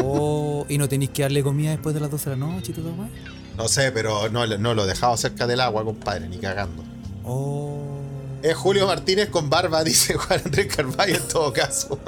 [0.01, 2.75] Oh, y no tenéis que darle comida después de las 12 de la noche y
[2.75, 3.11] todo, weón.
[3.59, 6.81] No sé, pero no, no lo dejaba cerca del agua, compadre, ni cagando.
[7.25, 7.99] Oh.
[8.41, 11.99] Es Julio Martínez con barba, dice Juan Andrés Carvalho en todo caso.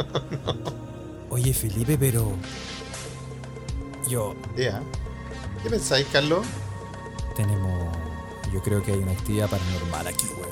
[1.30, 2.32] Oye, Felipe, pero.
[4.08, 4.34] Yo.
[4.58, 4.82] Ya.
[5.62, 6.46] ¿Qué pensáis, Carlos?
[7.36, 7.98] Tenemos.
[8.54, 10.51] Yo creo que hay una actividad paranormal aquí, weón.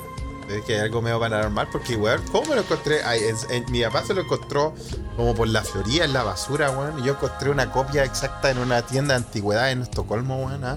[0.50, 3.02] Es que hay algo medio paranormal porque, weón, ¿cómo me lo encontré?
[3.04, 4.74] Ay, en- en- mi papá se lo encontró
[5.16, 6.98] como por la Florida, en la basura, weón.
[6.98, 10.64] Y yo encontré una copia exacta en una tienda de antigüedad en Estocolmo, weón.
[10.64, 10.76] ¿ah?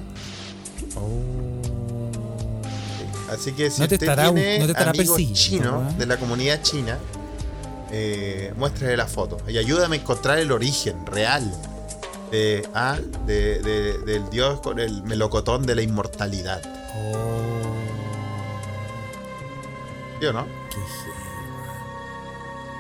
[0.96, 3.32] Oh.
[3.34, 6.18] Así que si ¿No te usted estará- tiene no te estará amigos chinos de la
[6.18, 7.00] comunidad china,
[7.92, 11.52] eh, muéstrele la foto y ayúdame a encontrar el origen real
[12.32, 16.62] de, ah, de- de- del dios con el melocotón de la inmortalidad.
[16.96, 17.63] Oh.
[20.24, 20.48] ¿Sí o no?
[20.70, 20.78] Qué.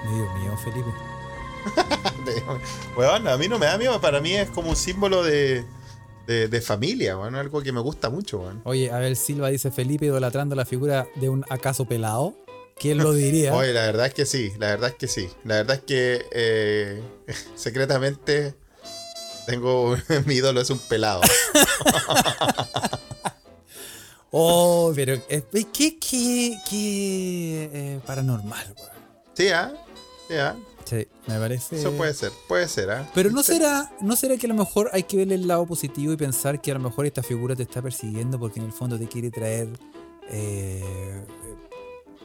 [0.05, 0.89] Me dio miedo, Felipe.
[2.95, 5.65] Weón, a mí no me da miedo, para mí es como un símbolo de,
[6.25, 8.61] de, de familia, weón, algo que me gusta mucho, weón.
[8.63, 12.33] Oye, Abel Silva dice Felipe idolatrando la figura de un acaso pelado.
[12.79, 13.53] ¿Quién lo diría?
[13.57, 15.29] Oye, la verdad es que sí, la verdad es que sí.
[15.43, 17.03] La verdad es que eh,
[17.55, 18.55] secretamente
[19.47, 21.19] tengo mi ídolo es un pelado.
[24.35, 28.89] Oh, pero eh, qué, qué, qué eh, paranormal, weón.
[29.35, 29.71] Sí, ¿ah?
[30.27, 30.55] Sí, ¿ah?
[30.85, 31.75] Sí, me parece.
[31.79, 33.07] Eso puede ser, puede ser, ¿ah?
[33.13, 36.13] Pero no será, no será que a lo mejor hay que verle el lado positivo
[36.13, 38.97] y pensar que a lo mejor esta figura te está persiguiendo porque en el fondo
[38.97, 39.69] te quiere traer.
[40.31, 41.25] Eh,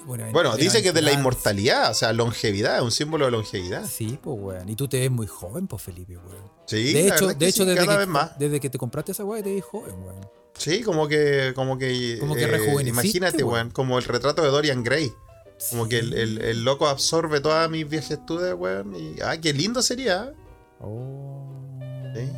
[0.07, 3.33] bueno, Bueno, dice que es de la inmortalidad, o sea, longevidad, es un símbolo de
[3.33, 3.85] longevidad.
[3.87, 4.67] Sí, pues, weón.
[4.67, 6.51] Y tú te ves muy joven, pues, Felipe, weón.
[6.65, 8.39] Sí, de hecho, de hecho sí, desde, cada que, vez más.
[8.39, 10.38] desde que te compraste esa weá te ves joven, weón.
[10.59, 13.71] Sí, como que, como que, Como que eh, imagínate, weón.
[13.71, 15.13] como el retrato de Dorian Gray.
[15.71, 18.95] Como que el, el- el loco absorbe todas mis viejestudes, weón.
[18.95, 20.33] Y, ah, qué lindo sería.
[20.81, 21.53] Oh.
[22.15, 22.31] Sí.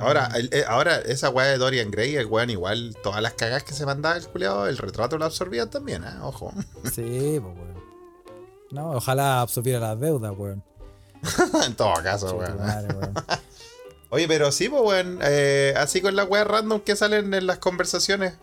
[0.00, 3.62] Ahora, el- eh, ahora esa weá de Dorian Gray, el weón, igual todas las cagas
[3.62, 6.08] que se mandaba el culiado, el retrato lo absorbía también, ¿eh?
[6.22, 6.52] Ojo.
[6.94, 7.72] Sí, pues, weón.
[8.70, 10.62] No, ojalá absorbiera las deudas, weón.
[11.66, 12.56] en todo caso, weón.
[12.58, 13.14] madre, weón.
[14.14, 15.18] Oye, pero sí, pues, weón.
[15.22, 18.34] eh, así con las weas random que salen en las conversaciones.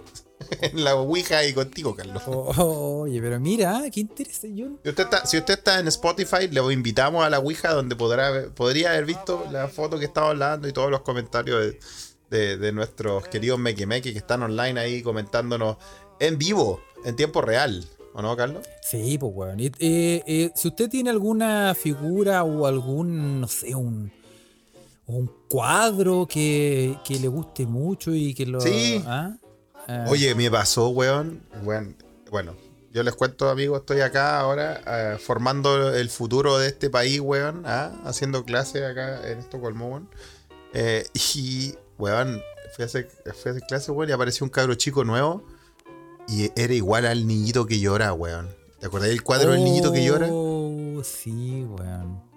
[0.62, 2.24] en la Ouija y contigo, Carlos.
[2.26, 4.56] Oh, oh, oye, pero mira, qué interesante.
[4.56, 7.96] Yo Si usted, está, si usted está en Spotify, le invitamos a la Ouija donde
[7.96, 11.80] podrá podría haber visto la foto que estaba hablando y todos los comentarios de,
[12.38, 15.76] de- de nuestros queridos Mequemeque que están online ahí comentándonos
[16.20, 17.86] en vivo, en tiempo real.
[18.14, 18.66] ¿O no, Carlos?
[18.82, 19.60] Sí, pues, weón.
[19.60, 24.12] Eh, eh, si usted tiene alguna figura o algún, no sé, un,
[25.10, 28.62] o un cuadro que, que le guste mucho y que lo.
[28.62, 29.04] Sí.
[29.08, 29.36] ¿ah?
[29.88, 31.42] Ah, Oye, me pasó, weón.
[31.64, 31.96] weón,
[32.30, 32.54] Bueno,
[32.92, 37.64] yo les cuento, amigos, estoy acá ahora eh, formando el futuro de este país, weón.
[37.66, 37.92] ¿ah?
[38.06, 40.10] Haciendo clases acá en Estocolmo, weón.
[40.74, 42.44] Eh, y, weón,
[42.76, 45.44] fui a, hacer, fui a hacer clases, weón, y apareció un cabro chico nuevo.
[46.28, 48.48] Y era igual al niñito que llora, weón.
[48.80, 50.28] ¿Te acordás del cuadro del niñito que llora?
[50.30, 52.29] Oh, sí, weón.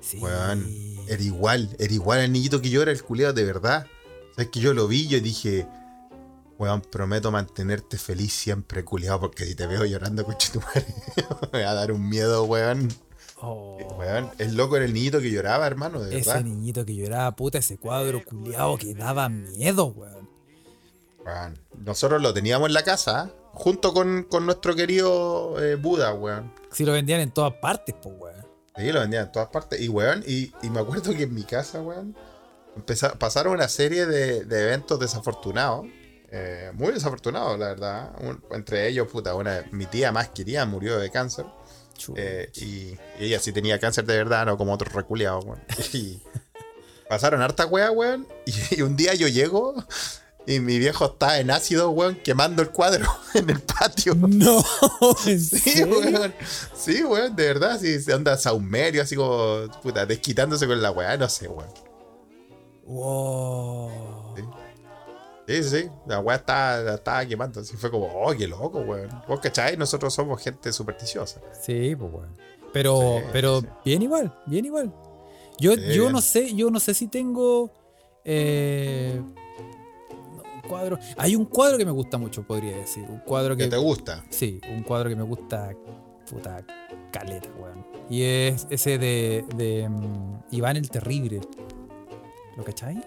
[0.00, 0.18] Sí.
[0.18, 0.66] Weón,
[1.08, 3.86] era igual, era igual al niñito que llora, el culiado de verdad.
[4.34, 5.66] Sabes que yo lo vi y dije,
[6.58, 10.86] weón, prometo mantenerte feliz siempre, culiado, porque si te veo llorando, coche tu madre,
[11.52, 12.88] me va a dar un miedo, weón.
[13.42, 16.44] Oh, Weón, el loco era el niñito que lloraba, hermano, de ese verdad.
[16.44, 20.28] niñito que lloraba, puta, ese cuadro culiado que daba miedo, weón.
[21.24, 23.30] Weón, Nosotros lo teníamos en la casa, ¿ah?
[23.52, 26.52] junto con, con nuestro querido eh, Buda, weón.
[26.70, 28.46] Si lo vendían en todas partes, pues, weón.
[28.80, 29.80] Sí, lo vendían en todas partes.
[29.80, 32.16] Y, weón, y, y me acuerdo que en mi casa, weón,
[32.76, 35.86] empeza- pasaron una serie de, de eventos desafortunados.
[36.32, 38.12] eh, muy desafortunados, la verdad.
[38.20, 41.44] Un- entre ellos, puta, una, mi tía más querida murió de cáncer.
[42.16, 45.62] Eh, y, y ella sí tenía cáncer de verdad, no como otros reculeados, weón.
[45.92, 46.22] Y
[47.08, 48.26] pasaron harta wea, weón.
[48.46, 49.74] Y, y un día yo llego
[50.46, 54.14] y mi viejo está en ácido, weón, quemando el cuadro en el patio.
[54.14, 54.62] No,
[55.26, 56.34] ¿en Sí, weón.
[56.74, 57.78] Sí, weón, de verdad.
[57.80, 61.68] Sí, se anda saumerio, así como, puta, desquitándose con la weá, no sé, weón.
[62.84, 63.90] Wow.
[64.36, 64.42] Sí.
[65.46, 65.90] Sí, sí.
[66.06, 67.60] La weá estaba, estaba quemando.
[67.60, 69.08] Así fue como, oh, qué loco, weón.
[69.28, 71.40] Vos cachai, nosotros somos gente supersticiosa.
[71.60, 72.36] Sí, pues weón.
[72.72, 73.66] Pero, Sí, pero sí.
[73.84, 74.94] bien igual, bien igual.
[75.58, 76.12] Yo, Sí, yo bien.
[76.12, 77.72] no sé, yo no sé si tengo
[78.24, 79.20] eh,
[80.70, 80.98] un cuadro.
[81.16, 83.04] Hay un cuadro que me gusta mucho, podría decir.
[83.08, 83.70] Un cuadro ¿Qué que.
[83.70, 84.24] te gusta?
[84.30, 85.70] Sí, un cuadro que me gusta.
[86.30, 86.64] Puta
[87.10, 87.84] caleta, weón.
[88.08, 91.40] Y es ese de, de mm, Iván el Terrible.
[92.56, 93.02] ¿Lo cachai?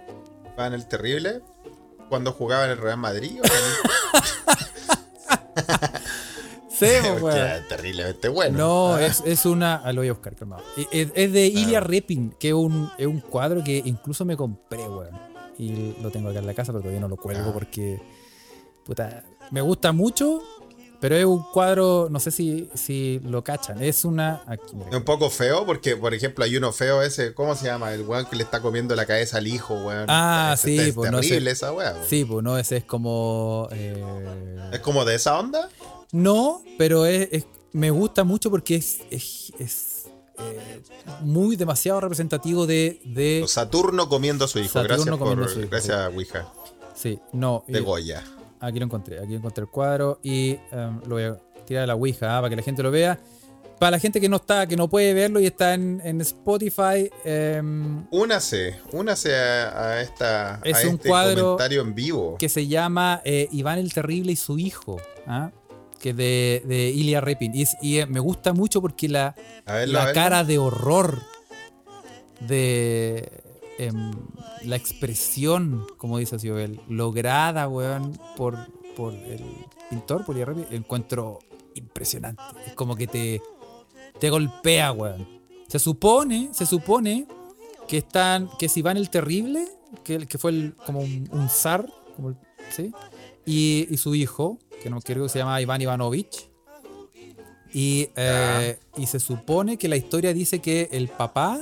[0.57, 1.41] ¿Van el terrible?
[2.09, 3.39] Cuando jugaba en el Real Madrid?
[3.41, 3.43] ¿o
[6.69, 6.85] Sí,
[7.21, 7.63] weón.
[7.69, 8.57] terriblemente bueno.
[8.57, 9.75] No, Ah, es, es una.
[9.75, 10.63] Ah, lo voy a buscar, calmado.
[10.91, 14.85] Es, es de Ilya Repin, que es un, es un cuadro que incluso me compré,
[14.87, 15.32] weón.
[15.57, 17.53] Y lo tengo acá en la casa, pero todavía no lo cuelgo Ah.
[17.53, 18.01] porque.
[18.85, 19.23] Puta.
[19.51, 20.41] Me gusta mucho,
[20.99, 22.07] pero es un cuadro.
[22.09, 23.81] No sé si, si lo cachan.
[23.83, 24.41] Es una.
[24.47, 24.75] Aquí.
[24.89, 27.93] Es un poco feo porque, por ejemplo, hay uno feo ese, ¿cómo se llama?
[27.93, 30.05] El weón que le está comiendo la cabeza al hijo, weón.
[30.09, 31.53] Ah, Ese- sí, Es pues, no terrible sé.
[31.65, 31.95] esa weón.
[32.07, 33.67] Sí, pues no, ese es como.
[33.71, 34.03] eh,
[34.73, 35.69] ¿Es como de esa onda?
[36.11, 39.92] No, pero es, es- me gusta mucho porque es, es, es,
[40.39, 40.81] eh,
[41.21, 43.01] muy demasiado representativo de.
[43.05, 44.69] de Saturno comiendo a su hijo.
[44.81, 46.47] Saturno gracias por, a su hijo, gracias, Ouija.
[46.95, 47.63] sí, no.
[47.67, 48.23] De y- Goya.
[48.59, 51.95] Aquí lo encontré, aquí encontré el cuadro y em, lo voy a tirar a la
[51.95, 53.19] Ouija ah, para que la gente lo vea.
[53.77, 57.09] Para la gente que no está, que no puede verlo y está en, en Spotify,
[57.25, 62.37] em, Únase, únase a, a esta, Es a un este cuadro comentario en vivo.
[62.37, 65.51] que se llama eh, Iván el Terrible y su hijo, ¿ah?
[66.03, 67.55] Que es de, de Ilya Repin.
[67.55, 69.35] Y, es- y, eh, me gusta mucho porque la,
[69.65, 71.21] verlo, la cara de horror
[72.41, 73.31] de
[73.77, 74.11] em,
[74.63, 78.57] la expresión, como dice Ciobel, lograda, weón, por,
[78.95, 79.43] por el
[79.89, 81.39] pintor, por Ilya Repin, encuentro
[81.75, 82.43] impresionante.
[82.67, 83.41] Es como que te,
[84.19, 85.25] te golpea, weón.
[85.67, 87.25] Se supone, se supone
[87.87, 89.65] que están, que es Iván el Terrible,
[90.03, 92.37] que, que fue el- como un, un zar, como el-
[92.71, 92.91] ¿sí?
[93.45, 96.49] Y, y su hijo, que no creo que se llama Iván Ivanovich.
[97.73, 101.59] Y, eh, y se supone que la historia dice que el papá,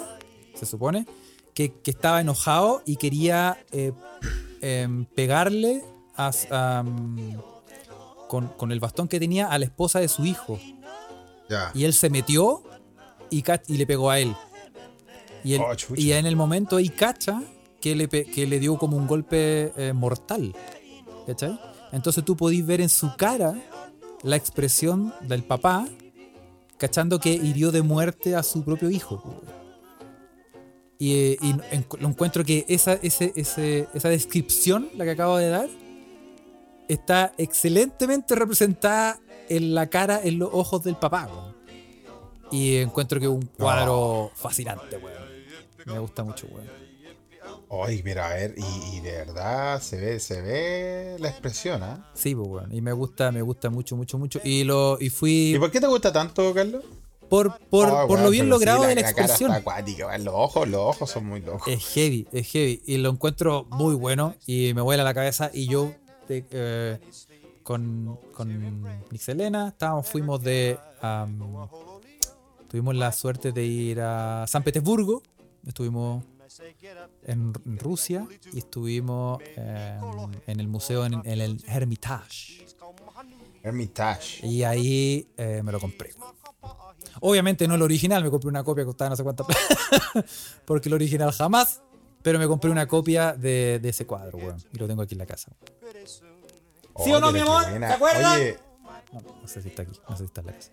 [0.55, 1.05] se supone,
[1.53, 3.93] que, que estaba enojado y quería eh,
[4.61, 5.83] em, pegarle
[6.17, 7.35] a mm,
[8.27, 10.59] con, con el bastón que tenía a la esposa de su hijo.
[11.49, 11.71] Ya.
[11.73, 12.63] Y él se metió
[13.29, 14.35] y, le pegó a él.
[15.43, 17.41] Y, él- Oh, y en el momento ahí cacha
[17.79, 20.53] que le, que le dio como un golpe eh, mortal.
[21.25, 21.59] ¿Cachai?
[21.91, 23.53] Entonces tú podís ver en su cara
[24.23, 25.87] la expresión del papá
[26.77, 29.41] cachando que hirió de muerte a su propio hijo.
[30.97, 35.37] Y, eh, y en- lo encuentro que esa, ese- ese- esa descripción, la que acabo
[35.37, 35.69] de dar,
[36.87, 39.19] está excelentemente representada
[39.49, 41.29] en la cara, en los ojos del papá.
[42.51, 45.21] Y encuentro que es un cuadro fascinante, weón.
[45.85, 46.80] Me gusta mucho, weón.
[47.85, 52.11] Ay, mira, a ver, y, y de verdad se ve, se ve la expresión, ¿ah?
[52.13, 52.73] Sí, pues, weón.
[52.75, 54.41] Y me gusta, me gusta mucho, mucho, mucho.
[54.43, 56.83] Y lo y fui ¿Y por qué te gusta tanto, Carlos?
[57.29, 59.51] por, por, Ah, por lo bien pero sí, logrado de la cara expresión.
[59.51, 60.17] está acuática.
[60.17, 61.65] Los ojos, los ojos son muy locos.
[61.69, 62.81] Es heavy, es heavy.
[62.85, 65.49] Y lo encuentro muy bueno y me vuela la cabeza.
[65.53, 65.93] Y yo
[66.27, 66.99] te- eh,
[67.63, 70.77] con, con Nixelena estábamos, fuimos de.
[72.69, 75.21] tuvimos la suerte de ir a San Petersburgo.
[75.65, 76.23] Estuvimos
[77.23, 79.99] en Rusia y estuvimos eh,
[80.47, 82.65] en el museo en, en el Hermitage.
[83.63, 84.45] Hermitage.
[84.45, 86.11] Y ahí eh, me lo compré.
[87.19, 89.45] Obviamente no el original, me compré una copia que costaba no sé cuánto
[90.65, 91.81] Porque el original jamás.
[92.23, 94.63] Pero me compré una copia de, de ese cuadro, weón.
[94.71, 95.51] Y lo tengo aquí en la casa.
[97.03, 97.65] ¿Sí o no, mi amor?
[97.65, 98.37] ¿Te acuerdas?
[98.37, 98.57] Oye,
[99.11, 100.71] No, no sé si está aquí, no sé si está en la casa.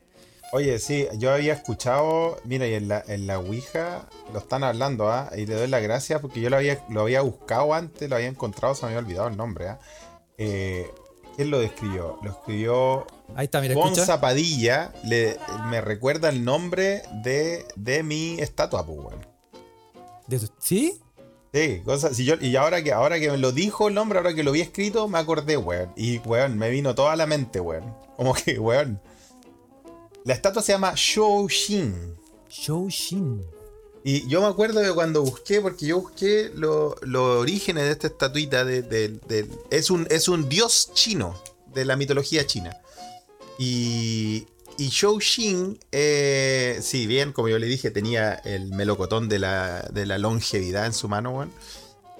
[0.53, 5.11] Oye, sí, yo había escuchado, mira, y en la, en la Ouija lo están hablando,
[5.11, 5.31] ¿ah?
[5.37, 8.29] Y le doy las gracias porque yo lo había, lo había buscado antes, lo había
[8.29, 9.79] encontrado, se me había olvidado el nombre, ¿ah?
[10.39, 10.91] Eh,
[11.37, 12.19] ¿Quién lo describió?
[12.23, 13.89] Lo escribió Ahí está, mira, escucha.
[14.01, 15.37] Gonza Padilla, le,
[15.67, 19.27] me recuerda el nombre de, de mi estatua, pues, weón.
[20.27, 20.99] De tu- ¿Sí?
[21.53, 24.35] Sí, Gonza, si yo, y ahora que, ahora que me lo dijo el nombre, ahora
[24.35, 25.93] que lo vi escrito, me acordé, weón.
[25.95, 27.95] Y, weón, me vino toda la mente, weón.
[28.17, 28.99] Como que, weón.
[30.29, 31.95] La estatua se llama Shou-Shin.
[32.51, 33.43] Shou-Shin.
[34.05, 38.09] Y yo me acuerdo de cuando busqué, porque yo busqué lo- los orígenes de esta
[38.09, 38.63] estatuita.
[38.67, 41.43] De, de- de- es, un, es un dios chino,
[41.75, 42.77] de la mitología china.
[43.59, 49.39] Y, y Shou Xin, eh, sí, bien, como yo le dije, tenía el melocotón de
[49.39, 51.53] la, de la longevidad en su mano, weón.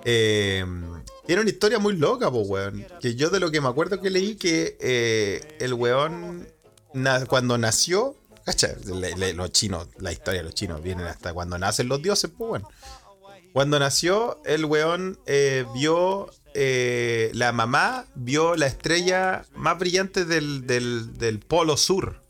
[0.07, 0.65] Eh,
[1.27, 2.87] tiene una historia muy loca, pues, weón.
[3.03, 6.49] Que yo de lo que me acuerdo que leí que eh, el weón,
[7.29, 12.03] cuando nació, cacha, los chinos, la historia de los chinos vienen hasta cuando nacen los
[12.03, 12.67] dioses, pues, weón.
[13.53, 20.67] Cuando nació, el weón eh, vio, eh, la mamá vio la estrella más brillante del,
[20.67, 22.23] del, polo sur.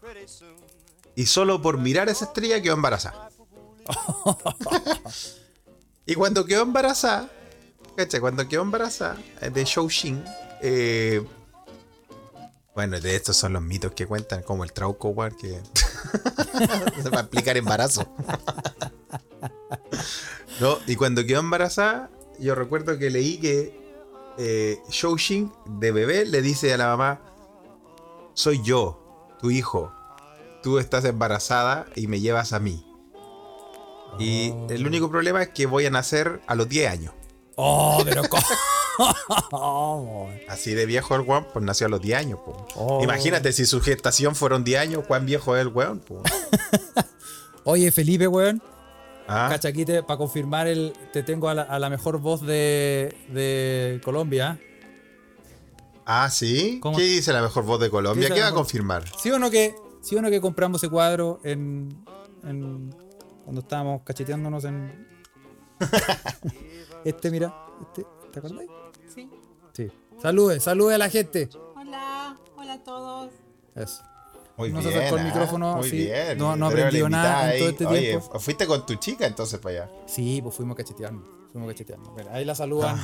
[1.17, 3.31] Y solo por mirar esa estrella quedó embarazada.
[6.07, 7.29] y cuando quedó embarazada,
[7.97, 8.21] ¿cachai?
[8.21, 10.25] Cuando quedó embarazada eh, de Shou-Shin,
[10.63, 11.27] eh,
[12.79, 15.49] bueno, de estos son los mitos que cuentan, como el trauco, weón, que
[17.03, 18.07] se va a explicar embarazo.
[20.61, 22.09] no, y cuando quedó embarazada,
[22.39, 23.77] yo recuerdo que leí que
[24.39, 27.21] eh, Shou-Shin de bebé le dice a la mamá,
[28.35, 29.93] soy yo, tu hijo,
[30.63, 32.87] tú estás embarazada y me llevas a mí.
[34.21, 37.13] Y el único problema es que voy a nacer a los 10 años.
[37.57, 38.23] Oh, pero
[40.49, 42.41] Así de viejo el weón, pues nació a los 10 años.
[42.75, 43.01] Oh.
[43.03, 46.03] Imagínate si su gestación fueron 10 años, cuán viejo es el weón.
[47.65, 48.63] Oye, Felipe, weón.
[49.27, 52.41] Ah, Cacha, aquí te- para confirmar, el, te tengo a la, a la mejor voz
[52.41, 54.59] de, de Colombia.
[56.07, 56.79] ah, ¿sí?
[56.81, 56.97] ¿Cómo?
[56.97, 58.31] ¿Qué dice la mejor voz de Colombia?
[58.33, 59.05] ¿Qué va a confirmar?
[59.21, 62.05] ¿Sí o no que, sí o no que compramos ese cuadro en,
[62.45, 62.95] en-
[63.45, 65.07] cuando estábamos cacheteándonos en
[67.05, 68.65] este, mira, este, ¿te acuerdas?
[69.15, 69.29] Sí.
[69.73, 69.91] Sí.
[70.21, 71.49] Salude, salude a la gente.
[71.77, 73.31] Hola, hola a todos.
[73.75, 74.03] Eso.
[74.57, 74.99] Muy No se bien.
[75.01, 75.97] acercó el ah, micrófono, Muy sí.
[75.99, 76.37] bien.
[76.37, 78.01] No- no aprendió nada en todo este ahí.
[78.07, 78.29] tiempo.
[78.33, 79.91] Oye, fuiste con tu chica entonces para allá.
[80.07, 81.25] Sí, pues fuimos cacheteando.
[81.53, 82.11] Fuimos cacheteando.
[82.17, 82.99] Mira, ahí la saludan.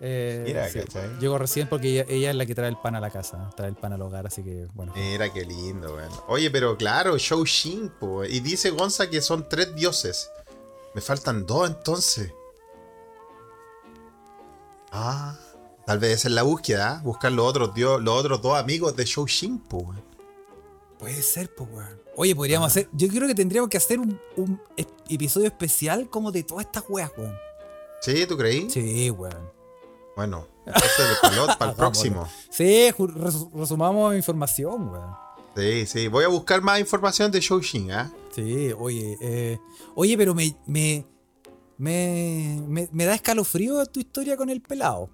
[0.00, 0.44] Eh, Ah.
[0.46, 1.18] Mira, sí, ¿cachai?
[1.18, 3.68] Llegó recién porque ella, ella es la que trae el pan a la casa, trae
[3.68, 4.92] el pan al hogar, así que bueno.
[4.94, 6.10] Mira qué lindo, weón.
[6.28, 8.24] Oye, pero claro, Shou Shin, po.
[8.24, 10.30] Y dice Gonza que son tres dioses.
[10.94, 12.32] Me faltan dos entonces.
[14.96, 15.36] Ah,
[15.86, 17.00] tal vez esa es la búsqueda, ¿ah?
[17.02, 19.78] buscar los otros, dio- los otros dos amigos de Shou Shin, po.
[19.78, 20.04] weón.
[20.98, 22.00] Puede ser, pues, weón.
[22.16, 22.88] Oye, podríamos hacer.
[22.92, 26.84] Yo creo que tendríamos que hacer un, un es- episodio especial como de todas estas
[26.88, 27.36] weas, weón.
[28.00, 28.24] ¿Sí?
[28.26, 28.70] ¿Tú creí?
[28.70, 29.52] Sí, weón.
[30.16, 32.28] Bueno, entonces para el, para el próximo.
[32.50, 32.90] Sí,
[33.52, 35.10] resumamos información, weón.
[35.56, 36.08] Sí, sí.
[36.08, 38.12] Voy a buscar más información de Shou Shin, ¿ah?
[38.32, 39.58] Sí, oye, eh,
[39.96, 41.04] oye, pero me, me,
[41.78, 45.10] me, me, me da escalofrío tu historia con el pelado.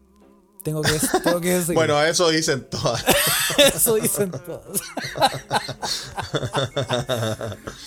[0.62, 0.92] Tengo que,
[1.24, 1.74] tengo que decir.
[1.74, 3.04] Bueno, eso dicen todas.
[3.74, 4.70] eso dicen todos.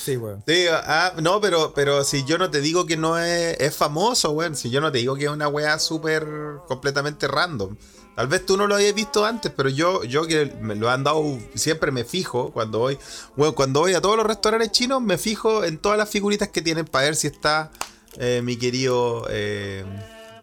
[0.04, 0.44] sí, weón.
[0.48, 4.32] Sí, ah, no, pero, pero si yo no te digo que no es, es famoso,
[4.32, 4.56] weón.
[4.56, 6.26] Si yo no te digo que es una weá súper
[6.68, 7.76] completamente random.
[8.16, 11.04] Tal vez tú no lo hayas visto antes, pero yo, yo que me lo han
[11.04, 11.24] dado,
[11.56, 13.00] siempre me fijo cuando voy,
[13.36, 16.62] bueno, cuando voy a todos los restaurantes chinos, me fijo en todas las figuritas que
[16.62, 17.72] tienen para ver si está
[18.18, 19.86] eh, mi querido eh,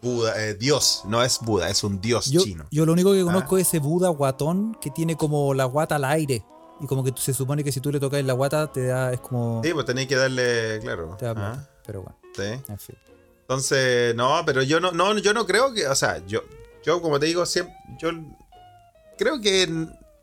[0.01, 1.03] Buda, eh, Dios.
[1.05, 2.65] No es Buda, es un Dios Yo, chino.
[2.71, 6.05] yo lo único que conozco es ese Buda guatón que tiene como la guata al
[6.05, 6.43] aire.
[6.79, 9.19] Y como que se supone que si tú le tocas la guata te da, es
[9.19, 9.61] como...
[9.63, 11.15] Sí, pues tenéis que darle, claro.
[11.19, 11.69] Te da ah, plata.
[11.85, 12.71] Pero bueno, sí.
[12.71, 12.95] en fin.
[13.41, 16.41] Entonces, no, pero yo no, no, yo no creo que, o sea, yo,
[16.83, 18.09] yo como te digo, siempre, yo
[19.17, 19.67] creo que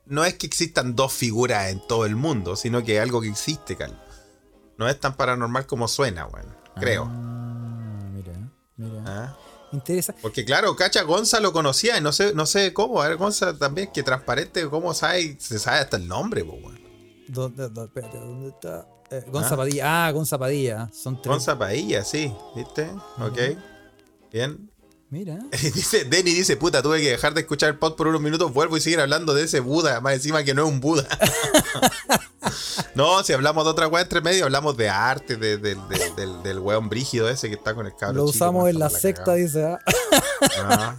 [0.06, 3.28] no es que existan dos figuras en todo el mundo, sino que es algo que
[3.28, 4.02] existe, Cal.
[4.78, 7.04] No es tan paranormal como suena, bueno, creo.
[7.10, 8.32] Ah, mira,
[8.76, 9.02] mira.
[9.06, 9.36] ¿ah?
[9.72, 10.14] Interesa.
[10.22, 13.02] Porque claro, Cacha Gonza lo conocía y no sé, no sé cómo.
[13.02, 16.78] A ver, Gonza también, que transparente, cómo sabe, se sabe hasta el nombre, po, weón.
[17.28, 18.86] ¿Dónde, dónde, espérate, ¿dónde está?
[19.10, 20.06] eh, Gonza Padilla.
[20.06, 20.90] Ah, Gonza Padilla.
[20.92, 21.30] Son tres.
[21.30, 22.88] Gonza Padilla, sí, ¿viste?
[23.18, 23.38] Ok.
[24.32, 24.70] Bien.
[25.10, 25.38] Mira.
[25.62, 28.76] dice, Denny dice, puta, tuve que dejar de escuchar el pod por unos minutos, vuelvo
[28.76, 31.06] y seguir hablando de ese Buda, más encima que no es un Buda.
[32.94, 36.42] no, si hablamos de otra weá entre medio, hablamos de arte, de- de- de- del,
[36.42, 38.16] del weón brígido ese que está con el cabro.
[38.16, 39.64] Lo usamos en la secta, dice.
[39.64, 39.78] ah.
[40.58, 40.96] Ah,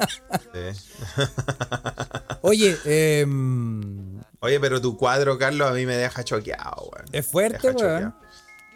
[0.54, 1.00] sí.
[2.42, 7.06] Oye, em, Oye, pero tu cuadro, Carlos, a mí me deja choqueado, weón.
[7.12, 8.16] es fuerte, weón.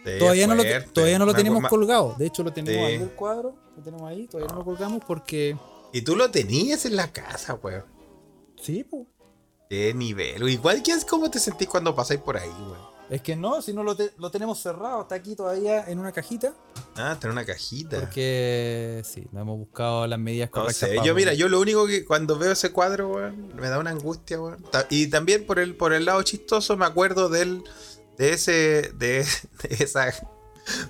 [0.06, 2.16] Sí, Todavía no, lo, todavía no lo tenemos colgado.
[2.18, 2.94] De hecho, lo tenemos Sí.
[2.96, 3.56] ahí el cuadro.
[3.78, 4.28] Lo tenemos ahí.
[4.28, 5.58] Todavía no lo colgamos porque.
[5.94, 7.86] Y tú lo tenías en la casa, weón.
[8.62, 9.04] Sí, pues.
[9.70, 10.48] Qué nivel.
[10.50, 12.94] Igual, ¿qué es- ¿cómo te sentís cuando pasáis por ahí, weón?
[13.10, 15.02] Es que no, si no lo, te- lo tenemos cerrado.
[15.04, 16.54] Está aquí todavía en una cajita.
[16.96, 18.00] Ah, tener una cajita.
[18.00, 20.78] Porque sí, no hemos buscado las medidas No correctas.
[20.90, 23.78] sé, para- yo mira, yo lo único que cuando veo ese cuadro, weón, me da
[23.80, 24.64] una angustia, weón.
[24.90, 27.64] Y también por el, por el lado chistoso me acuerdo del,
[28.18, 29.26] de ese, de,
[29.64, 30.14] de esa...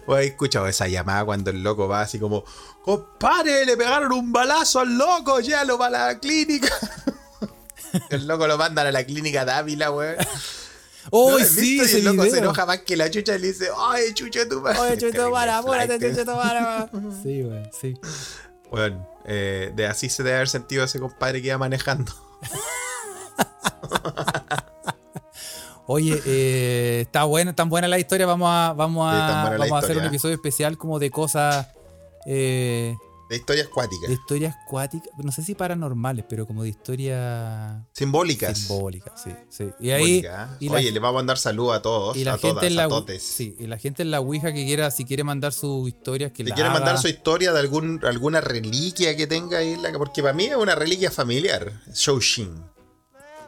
[0.06, 2.44] ¿Vos habéis escuchado esa llamada cuando el loco va así como,
[2.84, 6.70] compadre, le pegaron un balazo al loco, llévalo para la clínica?
[8.10, 10.18] el loco lo mandan a la clínica Dávila, weón.
[11.10, 11.62] ¡Oh, ¿No sí!
[11.62, 11.84] visto?
[11.84, 12.44] Y ese el loco se video.
[12.44, 14.80] enoja más que la chucha y le dice, ¡ay, chucha tu madre!
[14.80, 16.90] Oye, chucho, para, apúrate, Flight, chucho, para.
[17.24, 17.94] Sí, güey, sí.
[18.70, 22.14] Bueno, eh, de así se debe haber sentido ese compadre que iba manejando.
[25.86, 28.26] Oye, eh, está buena, tan buena la historia.
[28.26, 30.08] Vamos a, vamos a, vamos a hacer un historia.
[30.08, 31.68] episodio especial como de cosas.
[32.26, 32.96] eh,
[33.30, 34.08] De historias cuáticas.
[34.08, 35.10] de historias cuáticas.
[35.18, 38.58] No sé si paranormales, pero como de historia Simbólicas.
[38.58, 39.72] simbólica, sí, sí.
[39.80, 40.22] Y ahí.
[40.22, 40.62] Simbólicas.
[40.62, 42.16] la- Oye, le vamos a mandar saludos a todos.
[42.16, 43.22] Y la a gente todas, en la a totes.
[43.22, 46.44] sí, y la gente en la Ouija que quiera, si quiere mandar sus historias, que
[46.44, 46.80] Si la quiere haga.
[46.80, 50.76] mandar su historia de algún, alguna reliquia que tenga ahí, porque para mí es una
[50.76, 51.74] reliquia familiar.
[51.94, 52.64] Shoushin.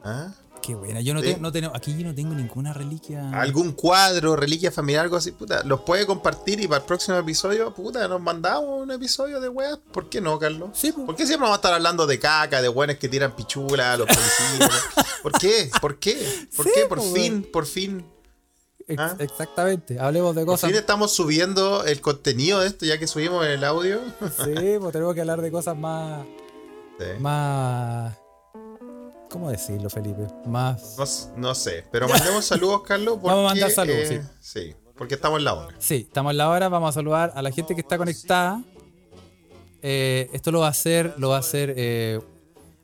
[0.03, 0.33] ¿Ah?
[0.65, 0.99] Qué buena.
[1.01, 1.27] Yo no, Sí.
[1.27, 3.29] tengo, no tengo, aquí yo no tengo ninguna reliquia.
[3.39, 5.63] Algún cuadro, reliquia familiar, algo así, puta.
[5.63, 9.77] Los puede compartir y para el próximo episodio, puta, nos mandamos un episodio de weas.
[9.91, 10.69] ¿Por qué no, Carlos?
[10.73, 11.05] Sí, pues.
[11.05, 14.07] ¿Por qué siempre vamos a estar hablando de caca, de buenos que tiran pichula los
[14.07, 14.81] policías?
[15.21, 15.69] ¿Por qué?
[15.79, 16.47] ¿Por qué?
[16.55, 16.85] ¿Por Sí, qué?
[16.87, 18.05] Por pues, fin, por fin.
[18.97, 19.15] ¿Ah?
[19.19, 19.99] Exactamente.
[19.99, 20.69] Hablemos de Por cosas.
[20.69, 23.99] fin estamos subiendo el contenido de esto, ya que subimos el audio.
[24.43, 26.25] Sí, pues tenemos que hablar de cosas más.
[26.99, 27.05] Sí.
[27.19, 28.15] Más.
[29.35, 30.27] ¿Cómo decirlo, Felipe?
[30.45, 31.29] Más.
[31.35, 33.15] No, sé, pero mandemos saludos, Carlos.
[33.15, 34.73] Porque, Vamos a mandar saludos, eh, sí.
[34.97, 35.75] porque estamos en la hora.
[35.77, 36.69] Sí, estamos en la hora.
[36.69, 38.63] Vamos a saludar a la gente que está conectada.
[39.81, 42.21] Eh, esto lo va a hacer, lo va a hacer eh,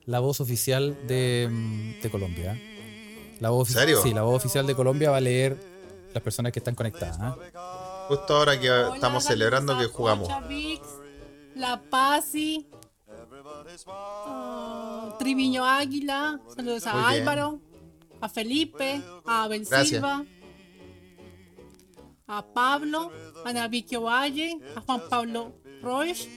[0.06, 2.62] la voz oficial de, mm, de Colombia.
[3.40, 4.02] La voz, ¿En serio?
[4.04, 5.56] Sí, la voz oficial de Colombia va a leer
[6.14, 7.18] las personas que están conectadas.
[7.22, 7.38] ¿ah?
[8.10, 10.28] Justo ahora que Hola, estamos celebrando que jugamos.
[10.50, 10.82] Vix,
[11.56, 12.68] La Pasi,
[13.88, 17.22] ah, Triviño Águila, saludos a Muy bien.
[17.22, 17.62] Álvaro,
[18.20, 19.90] a Felipe, a Abel Gracias.
[19.90, 20.26] Silva,
[22.28, 23.12] a Pablo,
[23.44, 26.30] a Vicky Valle, a Juan Pablo Roche,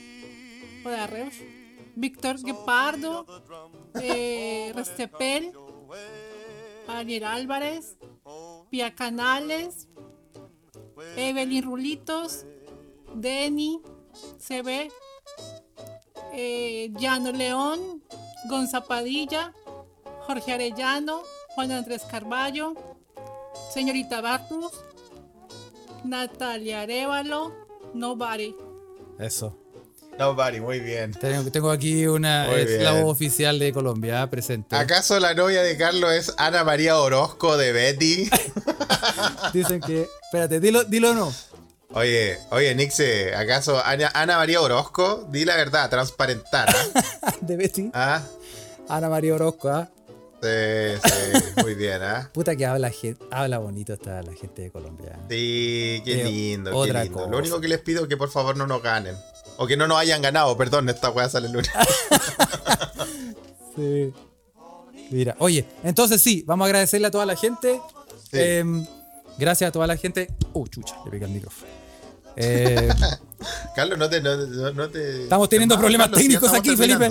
[1.95, 3.25] Víctor Guepardo,
[4.01, 5.53] eh, Restepel,
[6.87, 7.97] Ariel Álvarez,
[8.69, 9.87] Pia Canales,
[11.15, 12.45] Evelyn Rulitos,
[13.13, 13.81] Denny,
[14.37, 14.91] CB,
[16.35, 18.03] eh, Llano León,
[18.49, 19.53] Gonza Padilla,
[20.27, 21.23] Jorge Arellano,
[21.55, 22.75] Juan Andrés Carballo,
[23.73, 24.71] señorita Bartus,
[26.03, 27.53] Natalia Arevalo,
[27.93, 28.55] Nobody.
[29.17, 29.57] Eso.
[30.17, 31.11] Nobody, muy bien.
[31.11, 32.53] Tengo, tengo aquí una.
[32.55, 34.29] Es la voz oficial de Colombia, ¿ah?
[34.29, 34.75] presente.
[34.75, 38.29] ¿Acaso la novia de Carlos es Ana María Orozco de Betty?
[39.53, 40.07] Dicen que.
[40.23, 41.33] Espérate, dilo, dilo o no.
[41.93, 45.27] Oye, oye, Nixe, ¿acaso Ana, Ana María Orozco?
[45.29, 46.67] Di la verdad, transparentar.
[46.69, 47.33] ¿ah?
[47.41, 47.89] De Betty.
[47.93, 48.21] ¿Ah?
[48.89, 49.89] Ana María Orozco, ¿ah?
[50.41, 50.49] Sí,
[51.03, 52.29] sí, muy bien, ¿ah?
[52.33, 52.91] Puta que habla,
[53.31, 55.17] habla bonito está la gente de Colombia.
[55.29, 57.19] Sí, qué Eh, lindo, qué otra lindo.
[57.19, 57.31] cosa.
[57.31, 59.15] Lo único que les pido es que por favor no nos ganen.
[59.57, 61.71] O que no nos hayan ganado, perdón, esta weá sale el lunes.
[63.75, 64.13] Sí.
[65.11, 67.79] Mira, oye, entonces sí, vamos a agradecerle a toda la gente.
[68.31, 68.37] Sí.
[68.39, 68.85] Em,
[69.37, 70.27] gracias a toda la gente.
[70.53, 71.67] Uh, chucha, le pegué el micrófono.
[72.35, 72.89] Eh,
[73.75, 74.35] Carlos, no te, no,
[74.73, 77.09] no- te- Estamos teniendo problemas Carlos, técnicos aquí, Felipe.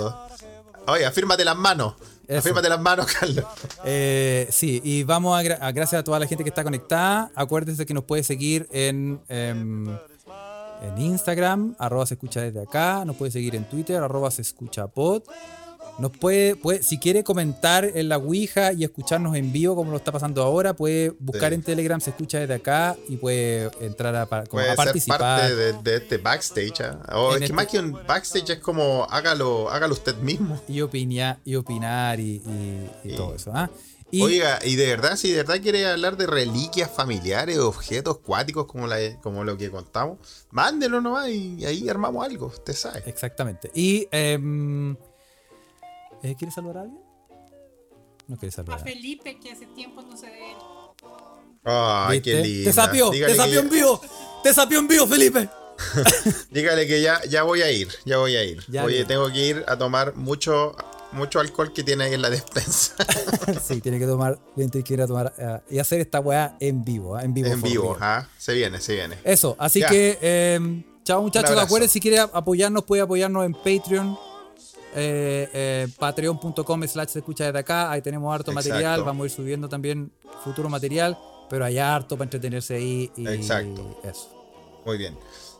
[0.87, 1.95] Oye, afírmate las manos.
[2.27, 2.39] Eso.
[2.39, 3.45] Afírmate las manos, Carlos.
[3.85, 7.31] eh, sí, y vamos a, gra- a- gracias a toda la gente que está conectada.
[7.35, 9.87] Acuérdense que nos puede seguir en, em,
[10.81, 13.03] en Instagram, arroba se escucha desde acá.
[13.05, 15.23] Nos puede seguir en Twitter, arroba se escucha pod.
[15.97, 19.97] Nos puede, puede, si quiere comentar en la Ouija y escucharnos en vivo como lo
[19.97, 21.55] está pasando ahora, puede buscar Sí.
[21.55, 25.19] en Telegram, se escucha desde acá y puede entrar a, como Puede a participar.
[25.19, 26.81] parte de, de este backstage.
[27.13, 30.59] O En es que este- más que un backstage es como hágalo, hágalo usted mismo.
[30.67, 33.15] y opinar y opinar y, y- y Sí.
[33.15, 33.51] todo eso.
[33.53, 33.69] ¿ah?
[34.11, 38.65] Y Oiga, y de verdad, si de verdad quiere hablar de reliquias familiares, objetos cuáticos
[38.65, 40.19] como, la, como lo que contamos,
[40.51, 43.01] mándelo nomás y ahí armamos algo, usted sabe.
[43.07, 43.71] Exactamente.
[43.73, 44.07] Y.
[44.11, 44.95] em,
[46.25, 47.01] eh, ¿Quieres saludar a alguien?
[48.27, 48.79] No quieres saludar.
[48.79, 48.83] A.
[48.83, 50.57] Felipe, que hace tiempo no de él.
[51.63, 52.69] Ay, qué lindo.
[52.69, 54.01] Te sapió, te sapió en vivo.
[54.43, 55.49] Te sapió en vivo, Felipe.
[56.51, 58.63] Dígale que ya, ya voy a ir, ya voy a ir.
[58.67, 59.07] Ya Oye, bien.
[59.07, 60.75] tengo que ir a tomar mucho,
[61.11, 62.95] mucho alcohol que tiene ahí en la despensa.
[63.63, 66.83] sí, tiene que tomar, tiene que ir a tomar eh, y hacer esta weá en
[66.83, 67.23] vivo, ¿ah?
[67.23, 67.47] en vivo.
[67.49, 67.97] en vivo.
[67.99, 68.27] ¿ah?
[68.37, 69.17] Se viene, se viene.
[69.23, 69.89] Eso, así Ya.
[69.89, 74.17] que, eh, chao muchachos, acuérdense si quiere apoyarnos, puede apoyarnos en Patreon.
[74.95, 78.69] Eh, eh, patreon.com slash se escucha desde acá, ahí tenemos harto Exacto.
[78.69, 80.11] material, vamos a ir subiendo también
[80.43, 81.17] futuro material,
[81.49, 83.99] pero hay harto para entretenerse ahí y Exacto.
[84.03, 84.31] eso.
[84.85, 85.17] Muy bien.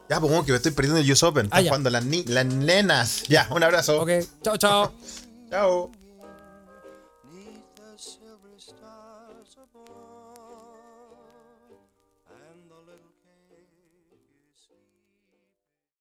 [0.10, 1.48] Ya, pues como que me estoy perdiendo el US Open.
[1.52, 3.24] Ah, Están jugando las, las nenas.
[3.28, 4.02] Ya, un abrazo.
[4.02, 4.10] Ok,
[4.44, 4.94] chao, chao.
[5.50, 6.05] Chao.